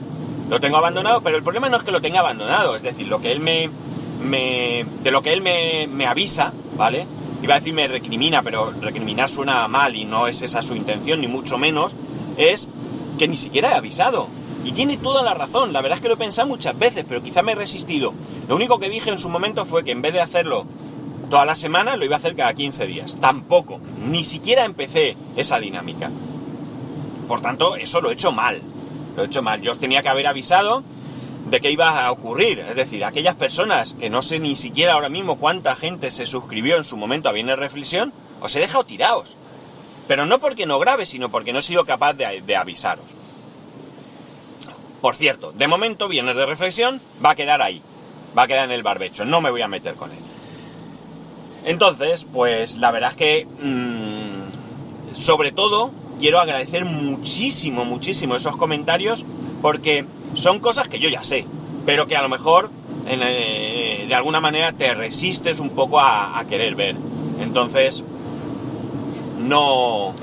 Lo 0.50 0.60
tengo 0.60 0.78
abandonado, 0.78 1.22
pero 1.22 1.38
el 1.38 1.44
problema 1.44 1.70
no 1.70 1.78
es 1.78 1.84
que 1.84 1.92
lo 1.92 2.02
tenga 2.02 2.20
abandonado, 2.20 2.76
es 2.76 2.84
decir, 2.84 3.08
lo 3.08 3.20
que 3.20 3.32
él 3.32 3.40
me, 3.40 3.70
de 5.04 5.12
lo 5.12 5.22
que 5.24 5.34
él 5.34 5.42
me, 5.42 6.06
avisa, 6.06 6.54
¿vale? 6.78 7.08
Iba 7.46 7.54
a 7.54 7.60
decir 7.60 7.76
me 7.76 7.88
recrimina, 7.88 8.42
pero 8.42 8.72
recriminar 8.82 9.30
suena 9.30 9.68
mal 9.68 9.96
y 9.96 10.04
no 10.04 10.26
es 10.26 10.42
esa 10.42 10.64
su 10.64 10.76
intención, 10.76 11.22
ni 11.22 11.28
mucho 11.28 11.60
menos, 11.60 11.96
es 12.38 12.68
que 13.20 13.28
ni 13.28 13.38
siquiera 13.38 13.70
he 13.70 13.76
avisado. 13.76 14.30
Y 14.64 14.72
tiene 14.72 14.98
toda 14.98 15.22
la 15.22 15.36
razón, 15.36 15.72
la 15.72 15.82
verdad 15.82 15.98
es 15.98 16.02
que 16.02 16.08
lo 16.08 16.16
he 16.16 16.18
pensado 16.18 16.48
muchas 16.48 16.76
veces, 16.76 17.06
pero 17.08 17.22
quizá 17.22 17.44
me 17.44 17.52
he 17.52 17.56
resistido. 17.56 18.16
Lo 18.50 18.56
único 18.56 18.80
que 18.80 18.90
dije 18.90 19.12
en 19.12 19.20
su 19.20 19.30
momento 19.30 19.68
fue 19.68 19.84
que 19.84 19.92
en 19.92 20.02
vez 20.02 20.14
de 20.14 20.22
hacerlo 20.22 20.66
toda 21.30 21.46
la 21.46 21.56
semana, 21.56 21.98
lo 21.98 22.06
iba 22.06 22.16
a 22.16 22.18
hacer 22.18 22.36
cada 22.36 22.52
15 22.52 22.88
días. 22.88 23.16
Tampoco, 23.22 23.80
ni 24.04 24.24
siquiera 24.24 24.66
empecé 24.66 25.16
esa 25.36 25.60
dinámica. 25.60 26.10
Por 27.28 27.42
tanto, 27.42 27.76
eso 27.76 28.02
lo 28.02 28.10
he 28.10 28.14
hecho 28.14 28.32
mal. 28.32 28.60
Lo 29.16 29.22
he 29.22 29.28
hecho 29.28 29.44
mal. 29.44 29.62
Yo 29.62 29.72
os 29.72 29.80
tenía 29.80 30.02
que 30.02 30.10
haber 30.10 30.26
avisado 30.26 30.84
de 31.46 31.62
qué 31.62 31.72
iba 31.72 32.06
a 32.06 32.12
ocurrir. 32.12 32.60
Es 32.60 32.76
decir, 32.76 33.04
aquellas 33.04 33.36
personas 33.36 33.96
que 34.00 34.10
no 34.10 34.22
sé 34.22 34.40
ni 34.40 34.56
siquiera 34.56 34.94
ahora 34.94 35.10
mismo 35.10 35.38
cuánta 35.38 35.76
gente 35.76 36.12
se 36.12 36.26
suscribió 36.26 36.78
en 36.78 36.84
su 36.84 36.98
momento 36.98 37.30
a 37.30 37.32
Bienes 37.32 37.58
Reflexión, 37.58 38.14
os 38.42 38.56
he 38.56 38.60
dejado 38.60 38.84
tirados. 38.84 39.36
Pero 40.08 40.26
no 40.26 40.40
porque 40.40 40.66
no 40.66 40.80
grabe, 40.80 41.06
sino 41.06 41.30
porque 41.30 41.54
no 41.54 41.60
he 41.60 41.64
sido 41.64 41.86
capaz 41.86 42.14
de, 42.14 42.56
avisaros. 42.56 43.06
Por 45.02 45.16
cierto, 45.16 45.52
de 45.52 45.68
momento 45.68 46.08
Bienes 46.08 46.36
de 46.36 46.46
Reflexión 46.46 47.02
va 47.24 47.32
a 47.32 47.36
quedar 47.36 47.62
ahí. 47.62 47.82
Va 48.38 48.44
a 48.44 48.48
quedar 48.48 48.66
en 48.66 48.72
el 48.72 48.84
barbecho. 48.84 49.24
No 49.26 49.42
me 49.42 49.50
voy 49.50 49.62
a 49.62 49.68
meter 49.68 49.96
con 49.96 50.12
él. 50.12 50.20
Entonces, 51.64 52.26
pues 52.32 52.78
la 52.78 52.92
verdad 52.92 53.12
es 53.12 53.16
que... 53.16 53.46
Mmm, 53.46 54.26
sobre 55.16 55.52
todo, 55.52 55.92
quiero 56.20 56.40
agradecer 56.40 56.86
muchísimo, 56.86 57.86
muchísimo 57.86 58.36
esos 58.36 58.58
comentarios 58.58 59.26
porque 59.62 60.06
son 60.36 60.60
cosas 60.60 60.88
que 60.88 61.00
yo 61.00 61.10
ya 61.10 61.24
sé, 61.24 61.46
pero 61.86 62.08
que 62.08 62.16
a 62.16 62.22
lo 62.22 62.30
mejor 62.30 62.70
eh, 63.08 64.06
de 64.08 64.16
alguna 64.16 64.40
manera 64.40 64.72
te 64.74 64.94
resistes 64.94 65.60
un 65.60 65.70
poco 65.70 66.00
a, 66.00 66.44
querer 66.48 66.76
ver. 66.76 66.96
Entonces, 67.40 68.04
no, 69.40 70.14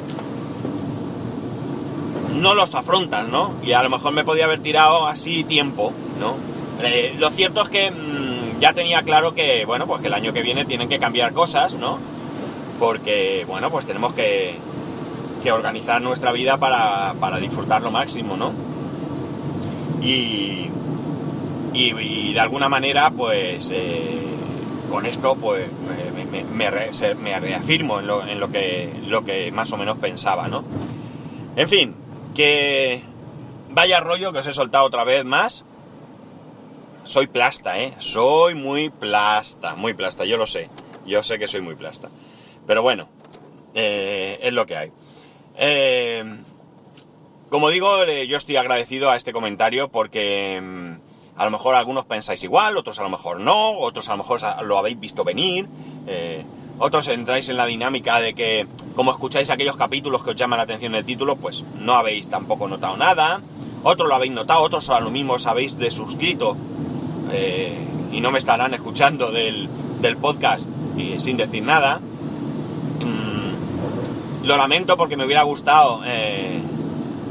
no 2.35 2.55
los 2.55 2.75
afrontas, 2.75 3.29
¿no? 3.29 3.55
Y 3.63 3.73
a 3.73 3.83
lo 3.83 3.91
mejor 3.91 4.13
me 4.13 4.25
podía 4.25 4.45
haber 4.45 4.61
tirado 4.61 5.07
así 5.07 5.45
tiempo, 5.45 5.93
¿no? 6.19 6.37
Eh, 6.85 7.15
lo 7.19 7.31
cierto 7.31 7.63
es 7.63 7.71
que 7.71 7.91
mmm, 7.91 8.61
ya 8.61 8.73
tenía 8.73 9.03
claro 9.03 9.35
que, 9.35 9.65
bueno, 9.65 9.87
pues 9.87 10.01
que 10.01 10.09
el 10.09 10.15
año 10.15 10.33
que 10.33 10.43
viene 10.43 10.65
tienen 10.65 10.89
que 10.89 10.99
cambiar 10.99 11.33
cosas, 11.33 11.75
¿no? 11.75 11.99
Porque, 12.81 13.45
bueno, 13.47 13.71
pues 13.71 13.87
tenemos 13.87 14.13
que, 14.15 14.57
que 15.43 15.53
organizar 15.53 16.03
nuestra 16.03 16.33
vida 16.33 16.59
para, 16.59 17.15
para 17.21 17.39
disfrutar 17.39 17.83
lo 17.83 17.93
máximo, 17.93 18.37
¿no? 18.37 18.72
Y, 20.03 20.69
y, 21.73 22.33
de 22.33 22.41
alguna 22.41 22.69
manera, 22.69 23.11
pues 23.11 23.71
eh, 23.73 24.21
con 24.91 25.07
esto, 25.07 25.37
pues 25.37 25.71
me, 26.31 26.45
me, 26.45 26.71
reafirmo 27.41 28.01
en, 28.01 28.07
lo, 28.07 28.27
en 28.27 28.41
lo, 28.41 28.51
que, 28.51 28.93
lo 29.07 29.25
que 29.25 29.53
más 29.53 29.73
o 29.73 29.77
menos 29.77 29.99
pensaba, 29.99 30.49
¿no? 30.49 30.65
En 31.55 31.69
fin, 31.69 31.95
que 32.35 33.03
vaya 33.71 34.01
rollo 34.01 34.33
que 34.33 34.41
os 34.41 34.47
he 34.47 34.55
soltado 34.55 34.87
otra 34.87 35.05
vez 35.05 35.25
más. 35.25 35.65
Soy 37.05 37.27
plasta, 37.27 37.79
¿eh? 37.79 37.95
Soy 37.99 38.55
muy 38.55 38.91
plasta, 38.91 39.75
muy 39.75 39.95
plasta, 39.95 40.25
yo 40.25 40.37
lo 40.37 40.47
sé. 40.47 40.69
Yo 41.07 41.23
sé 41.23 41.39
que 41.39 41.49
soy 41.49 41.61
muy 41.61 41.75
plasta. 41.75 42.09
Pero 42.67 42.83
bueno, 42.83 43.09
eh, 43.75 44.39
es 44.43 44.53
lo 44.53 44.67
que 44.67 44.77
hay. 44.77 44.93
Eh, 45.57 46.25
como 47.53 47.69
digo, 47.69 48.03
eh, 48.05 48.27
yo 48.27 48.39
estoy 48.39 48.57
agradecido 48.57 49.11
a 49.11 49.17
este 49.17 49.35
comentario 49.35 49.89
porque 49.89 50.59
mm, 50.59 51.39
a 51.39 51.45
lo 51.45 51.51
mejor 51.51 51.75
algunos 51.75 52.07
pensáis 52.07 52.43
igual, 52.45 52.79
otros 52.79 52.99
a 52.99 53.03
lo 53.03 53.11
mejor 53.11 53.41
no, 53.41 53.73
otros 53.73 54.09
a 54.09 54.13
lo 54.13 54.19
mejor 54.19 54.41
lo 54.65 54.79
habéis 54.79 54.99
visto 54.99 55.23
venir, 55.23 55.69
eh, 56.07 56.47
otros 56.79 57.09
entráis 57.09 57.51
en 57.51 57.59
la 57.59 57.67
dinámica 57.67 58.21
de 58.21 58.33
que 58.33 58.67
como 58.97 59.11
escucháis 59.11 59.51
aquellos 59.51 59.77
capítulos 59.77 60.25
que 60.25 60.31
os 60.31 60.37
llaman 60.37 60.57
la 60.57 60.63
atención 60.63 60.95
el 60.95 61.05
título, 61.05 61.37
pues 61.37 61.63
no 61.79 61.93
habéis 61.93 62.31
tampoco 62.31 62.69
notado 62.69 62.97
nada, 62.97 63.43
otros 63.83 64.09
lo 64.09 64.15
habéis 64.15 64.33
notado, 64.33 64.63
otros 64.63 64.89
a 64.89 64.99
lo 65.01 65.11
mismo 65.11 65.35
os 65.35 65.45
habéis 65.45 65.77
desuscrito 65.77 66.57
eh, 67.33 67.77
y 68.13 68.23
no 68.23 68.31
me 68.31 68.39
estarán 68.39 68.73
escuchando 68.73 69.31
del, 69.31 69.69
podcast 70.23 70.67
y 70.97 71.19
sin 71.19 71.37
decir 71.37 71.63
nada. 71.63 72.01
Mm, 73.01 74.47
lo 74.47 74.57
lamento 74.57 74.97
porque 74.97 75.19
me 75.19 75.27
hubiera 75.27 75.43
gustado 75.43 76.01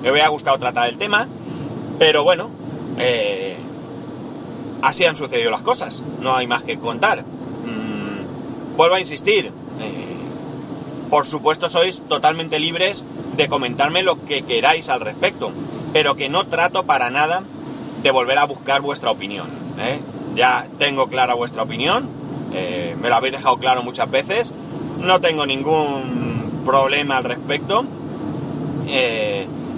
me 0.01 0.11
hubiera 0.11 0.27
gustado 0.29 0.57
tratar 0.57 0.89
el 0.89 0.97
tema, 0.97 1.27
pero 1.99 2.23
bueno, 2.23 2.49
eh, 2.97 3.57
así 4.81 5.05
han 5.05 5.15
sucedido 5.15 5.51
las 5.51 5.61
cosas, 5.61 6.03
no 6.19 6.35
hay 6.35 6.47
más 6.47 6.63
que 6.63 6.79
contar. 6.79 7.23
Mm, 7.23 8.75
vuelvo 8.75 8.95
a 8.95 8.99
insistir, 8.99 9.47
eh, 9.79 10.15
por 11.09 11.27
supuesto 11.27 11.69
sois 11.69 12.01
totalmente 12.07 12.59
libres 12.59 13.05
de 13.37 13.47
comentarme 13.47 14.01
lo 14.01 14.25
que 14.25 14.43
queráis 14.43 14.89
al 14.89 15.01
respecto, 15.01 15.51
pero 15.93 16.15
que 16.15 16.29
no 16.29 16.47
trato 16.47 16.83
para 16.83 17.09
nada 17.09 17.43
de 18.01 18.11
volver 18.11 18.39
a 18.39 18.45
buscar 18.45 18.81
vuestra 18.81 19.11
opinión. 19.11 19.47
¿eh? 19.79 19.99
Ya 20.35 20.67
tengo 20.79 21.07
clara 21.07 21.35
vuestra 21.35 21.63
opinión, 21.63 22.09
me 22.51 23.09
lo 23.09 23.15
habéis 23.15 23.33
dejado 23.33 23.57
claro 23.57 23.83
muchas 23.83 24.09
veces, 24.09 24.53
no 24.99 25.21
tengo 25.21 25.45
ningún 25.45 26.61
problema 26.65 27.17
al 27.17 27.23
respecto 27.23 27.85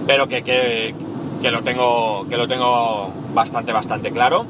pero 0.06 0.28
que, 0.28 0.44
que, 0.44 1.52
lo 1.52 1.64
tengo 1.64 2.28
que 2.30 2.38
lo 2.38 2.48
tengo 2.48 3.12
bastante 3.34 3.72
bastante 3.72 4.12
claro. 4.12 4.46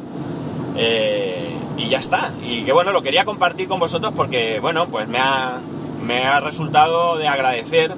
Eh, 0.75 1.55
y 1.77 1.89
ya 1.89 1.99
está. 1.99 2.33
Y 2.43 2.63
que 2.63 2.71
bueno 2.71 2.91
lo 2.91 3.01
quería 3.01 3.25
compartir 3.25 3.67
con 3.67 3.79
vosotros 3.79 4.13
porque 4.15 4.59
bueno 4.59 4.87
pues 4.87 5.07
me 5.07 5.19
ha 5.19 5.59
me 6.03 6.23
ha 6.25 6.39
resultado 6.39 7.17
de 7.17 7.27
agradecer 7.27 7.95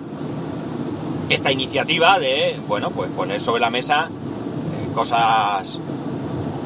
esta 1.29 1.51
iniciativa 1.51 2.19
de 2.19 2.59
bueno 2.67 2.91
pues 2.91 3.09
poner 3.11 3.41
sobre 3.41 3.61
la 3.61 3.69
mesa 3.69 4.09
eh, 4.09 4.93
cosas 4.93 5.79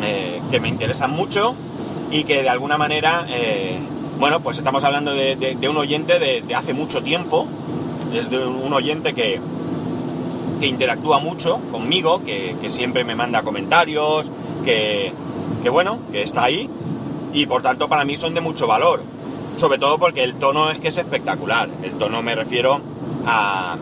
eh, 0.03 0.41
que 0.51 0.59
me 0.59 0.69
interesan 0.69 1.11
mucho 1.11 1.55
y 2.11 2.23
que 2.23 2.41
de 2.41 2.49
alguna 2.49 2.77
manera 2.77 3.25
Bueno, 4.19 4.41
pues 4.41 4.57
estamos 4.57 4.83
hablando 4.83 5.13
de, 5.13 5.57
un 5.69 5.77
oyente 5.77 6.19
de, 6.19 6.43
hace 6.53 6.73
mucho 6.73 7.01
tiempo, 7.01 7.47
es 8.13 8.29
de 8.29 8.45
un 8.45 8.73
oyente 8.73 9.13
que, 9.13 9.39
que 10.59 10.67
interactúa 10.67 11.19
mucho 11.19 11.59
conmigo, 11.71 12.23
que, 12.23 12.55
siempre 12.69 13.03
me 13.03 13.15
manda 13.15 13.43
comentarios, 13.43 14.29
que, 14.65 15.13
bueno, 15.71 15.99
que 16.11 16.23
está 16.23 16.43
ahí, 16.43 16.69
y 17.33 17.45
por 17.45 17.61
tanto 17.61 17.87
para 17.87 18.05
mí 18.05 18.15
son 18.15 18.33
de 18.33 18.41
mucho 18.41 18.67
valor. 18.67 19.01
Sobre 19.57 19.77
todo 19.77 19.97
porque 19.97 20.23
el 20.23 20.35
tono 20.35 20.69
es 20.69 20.79
que 20.79 20.87
es 20.87 20.97
espectacular. 20.97 21.69
El 21.83 21.93
tono 21.93 22.21
me 22.21 22.33
refiero 22.33 22.79
a, 23.25 23.75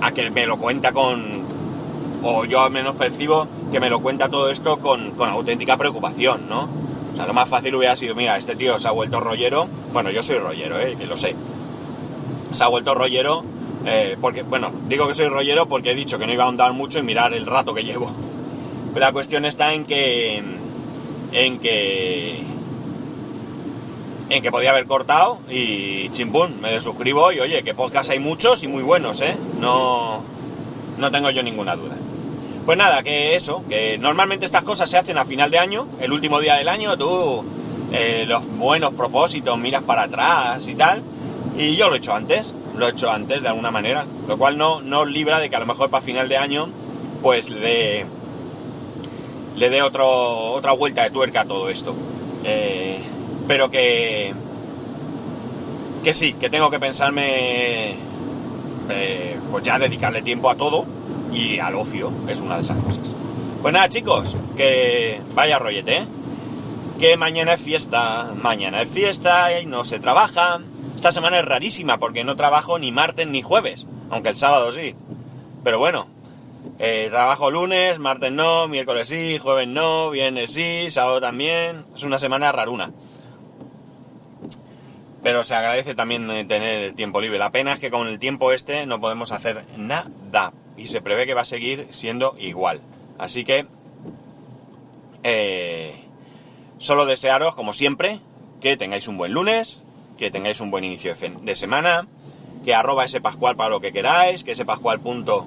a 0.00 0.12
que 0.12 0.30
me 0.30 0.46
lo 0.46 0.58
cuenta 0.58 0.92
con, 0.92 1.44
o 2.22 2.44
yo 2.44 2.60
al 2.60 2.70
menos 2.70 2.96
percibo 2.96 3.46
que 3.70 3.80
me 3.80 3.88
lo 3.88 4.00
cuenta 4.00 4.28
todo 4.28 4.50
esto 4.50 4.78
con, 4.78 5.14
auténtica 5.18 5.76
preocupación, 5.76 6.48
¿no? 6.48 6.68
O 7.12 7.16
sea, 7.16 7.26
lo 7.26 7.32
más 7.32 7.48
fácil 7.48 7.74
hubiera 7.74 7.96
sido, 7.96 8.14
mira, 8.14 8.36
este 8.36 8.56
tío 8.56 8.78
se 8.78 8.88
ha 8.88 8.90
vuelto 8.90 9.20
rollero, 9.20 9.68
bueno, 9.92 10.10
yo 10.10 10.22
soy 10.22 10.38
rollero, 10.38 10.78
¿eh? 10.78 10.96
Que 10.98 11.06
lo 11.06 11.16
sé. 11.16 11.34
Se 12.50 12.64
ha 12.64 12.68
vuelto 12.68 12.94
rollero, 12.94 13.44
eh, 13.86 14.16
porque, 14.20 14.42
bueno, 14.42 14.70
digo 14.88 15.08
que 15.08 15.14
soy 15.14 15.28
rollero 15.28 15.66
porque 15.66 15.92
he 15.92 15.94
dicho 15.94 16.18
que 16.18 16.26
no 16.26 16.32
iba 16.32 16.44
a 16.44 16.46
ahondar 16.46 16.72
mucho 16.72 16.98
en 16.98 17.06
mirar 17.06 17.32
el 17.32 17.46
rato 17.46 17.74
que 17.74 17.84
llevo. 17.84 18.10
Pero 18.92 19.06
la 19.06 19.12
cuestión 19.12 19.44
está 19.44 19.72
en 19.72 19.84
que, 19.84 20.42
en 21.32 21.58
que, 21.60 22.42
en 24.28 24.42
que 24.42 24.50
podía 24.50 24.70
haber 24.70 24.86
cortado 24.86 25.38
y 25.48 26.10
chimpún, 26.10 26.60
me 26.60 26.72
desuscribo 26.72 27.32
y 27.32 27.40
oye, 27.40 27.62
que 27.62 27.74
podcast 27.74 28.10
hay 28.10 28.18
muchos 28.18 28.62
y 28.62 28.68
muy 28.68 28.82
buenos, 28.82 29.20
¿eh? 29.20 29.36
No, 29.60 30.22
no 30.98 31.10
tengo 31.10 31.30
yo 31.30 31.42
ninguna 31.42 31.76
duda. 31.76 31.96
Pues 32.66 32.76
nada, 32.76 33.02
que 33.02 33.34
eso, 33.34 33.64
que 33.68 33.96
normalmente 33.98 34.44
estas 34.44 34.62
cosas 34.62 34.90
se 34.90 34.98
hacen 34.98 35.18
a 35.18 35.24
final 35.24 35.50
de 35.50 35.58
año, 35.58 35.88
el 36.00 36.12
último 36.12 36.40
día 36.40 36.54
del 36.54 36.68
año, 36.68 36.96
tú 36.98 37.44
eh, 37.92 38.24
los 38.28 38.46
buenos 38.56 38.92
propósitos 38.92 39.58
miras 39.58 39.82
para 39.82 40.02
atrás 40.02 40.68
y 40.68 40.74
tal, 40.74 41.02
y 41.56 41.74
yo 41.76 41.88
lo 41.88 41.94
he 41.94 41.98
hecho 41.98 42.14
antes, 42.14 42.54
lo 42.76 42.86
he 42.86 42.90
hecho 42.90 43.10
antes 43.10 43.42
de 43.42 43.48
alguna 43.48 43.70
manera, 43.70 44.06
lo 44.26 44.38
cual 44.38 44.56
no, 44.56 44.80
no 44.80 45.04
libra 45.04 45.38
de 45.38 45.50
que 45.50 45.56
a 45.56 45.60
lo 45.60 45.66
mejor 45.66 45.90
para 45.90 46.02
final 46.02 46.28
de 46.28 46.36
año 46.36 46.68
pues 47.22 47.50
le 47.50 47.60
dé, 47.60 48.06
le 49.56 49.70
dé 49.70 49.82
otro, 49.82 50.52
otra 50.52 50.72
vuelta 50.72 51.02
de 51.02 51.10
tuerca 51.10 51.42
a 51.42 51.44
todo 51.44 51.68
esto. 51.68 51.94
Eh, 52.44 53.02
pero 53.46 53.70
que, 53.70 54.32
que 56.02 56.14
sí, 56.14 56.34
que 56.34 56.48
tengo 56.48 56.70
que 56.70 56.80
pensarme, 56.80 57.96
eh, 58.88 59.38
pues 59.50 59.64
ya 59.64 59.78
dedicarle 59.78 60.22
tiempo 60.22 60.50
a 60.50 60.56
todo 60.56 60.86
y 61.32 61.58
al 61.58 61.74
ocio 61.74 62.10
es 62.28 62.40
una 62.40 62.56
de 62.56 62.62
esas 62.62 62.82
cosas. 62.82 63.14
Pues 63.60 63.74
nada, 63.74 63.88
chicos, 63.88 64.36
que 64.56 65.20
vaya 65.34 65.58
rollete, 65.58 65.98
¿eh? 65.98 66.06
Que 66.98 67.16
mañana 67.16 67.54
es 67.54 67.60
fiesta, 67.60 68.32
mañana 68.42 68.82
es 68.82 68.88
fiesta 68.88 69.60
y 69.60 69.66
no 69.66 69.84
se 69.84 69.98
trabaja. 69.98 70.60
Esta 71.00 71.12
semana 71.12 71.38
es 71.38 71.46
rarísima 71.46 71.96
porque 71.96 72.24
no 72.24 72.36
trabajo 72.36 72.78
ni 72.78 72.92
martes 72.92 73.26
ni 73.26 73.40
jueves, 73.40 73.86
aunque 74.10 74.28
el 74.28 74.36
sábado 74.36 74.70
sí. 74.70 74.94
Pero 75.64 75.78
bueno, 75.78 76.08
eh, 76.78 77.06
trabajo 77.08 77.50
lunes, 77.50 77.98
martes 77.98 78.30
no, 78.30 78.68
miércoles 78.68 79.08
sí, 79.08 79.38
jueves 79.38 79.66
no, 79.66 80.10
viernes 80.10 80.52
sí, 80.52 80.90
sábado 80.90 81.18
también. 81.18 81.86
Es 81.96 82.02
una 82.02 82.18
semana 82.18 82.52
raruna. 82.52 82.92
Pero 85.22 85.42
se 85.42 85.54
agradece 85.54 85.94
también 85.94 86.26
tener 86.46 86.82
el 86.82 86.94
tiempo 86.94 87.22
libre. 87.22 87.38
La 87.38 87.50
pena 87.50 87.72
es 87.72 87.80
que 87.80 87.90
con 87.90 88.06
el 88.06 88.18
tiempo 88.18 88.52
este 88.52 88.84
no 88.84 89.00
podemos 89.00 89.32
hacer 89.32 89.64
nada 89.78 90.52
y 90.76 90.88
se 90.88 91.00
prevé 91.00 91.24
que 91.24 91.32
va 91.32 91.40
a 91.40 91.46
seguir 91.46 91.86
siendo 91.88 92.36
igual. 92.38 92.82
Así 93.16 93.46
que 93.46 93.66
eh, 95.22 96.04
solo 96.76 97.06
desearos, 97.06 97.54
como 97.54 97.72
siempre, 97.72 98.20
que 98.60 98.76
tengáis 98.76 99.08
un 99.08 99.16
buen 99.16 99.32
lunes, 99.32 99.82
que 100.20 100.30
tengáis 100.30 100.60
un 100.60 100.70
buen 100.70 100.84
inicio 100.84 101.16
de 101.16 101.56
semana, 101.56 102.06
que 102.62 102.74
arroba 102.74 103.06
ese 103.06 103.22
pascual 103.22 103.56
para 103.56 103.70
lo 103.70 103.80
que 103.80 103.90
queráis, 103.90 104.44
que 104.44 104.52
ese 104.52 104.66
pascual 104.66 105.00
punto... 105.00 105.46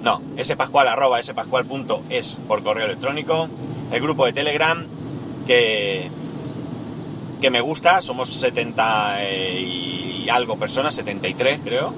No, 0.00 0.22
ese 0.36 0.56
pascual 0.56 0.86
arroba 0.86 1.18
ese 1.18 1.34
pascual 1.34 1.66
punto 1.66 2.04
es 2.08 2.38
por 2.46 2.62
correo 2.62 2.86
electrónico, 2.86 3.48
el 3.90 4.00
grupo 4.00 4.24
de 4.26 4.32
Telegram, 4.32 4.86
que, 5.44 6.08
que 7.40 7.50
me 7.50 7.60
gusta, 7.60 8.00
somos 8.00 8.32
70 8.32 9.24
y 9.28 10.28
algo 10.30 10.56
personas, 10.56 10.94
73 10.94 11.60
creo, 11.64 11.92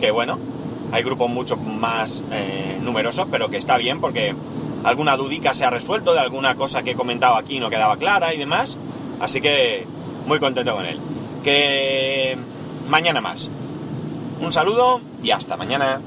que 0.00 0.12
bueno, 0.12 0.38
hay 0.92 1.02
grupos 1.02 1.28
mucho 1.28 1.56
más 1.56 2.22
eh, 2.30 2.78
numerosos, 2.80 3.26
pero 3.32 3.50
que 3.50 3.56
está 3.56 3.76
bien 3.78 4.00
porque 4.00 4.32
alguna 4.84 5.16
dudica 5.16 5.54
se 5.54 5.64
ha 5.64 5.70
resuelto 5.70 6.14
de 6.14 6.20
alguna 6.20 6.54
cosa 6.54 6.84
que 6.84 6.92
he 6.92 6.94
comentado 6.94 7.34
aquí 7.34 7.58
no 7.58 7.68
quedaba 7.68 7.96
clara 7.96 8.32
y 8.32 8.38
demás. 8.38 8.78
Así 9.20 9.40
que 9.40 9.86
muy 10.24 10.38
contento 10.38 10.74
con 10.74 10.86
él. 10.86 10.98
Que 11.42 12.36
mañana 12.88 13.20
más. 13.20 13.50
Un 14.40 14.52
saludo 14.52 15.00
y 15.22 15.30
hasta 15.30 15.56
mañana. 15.56 16.00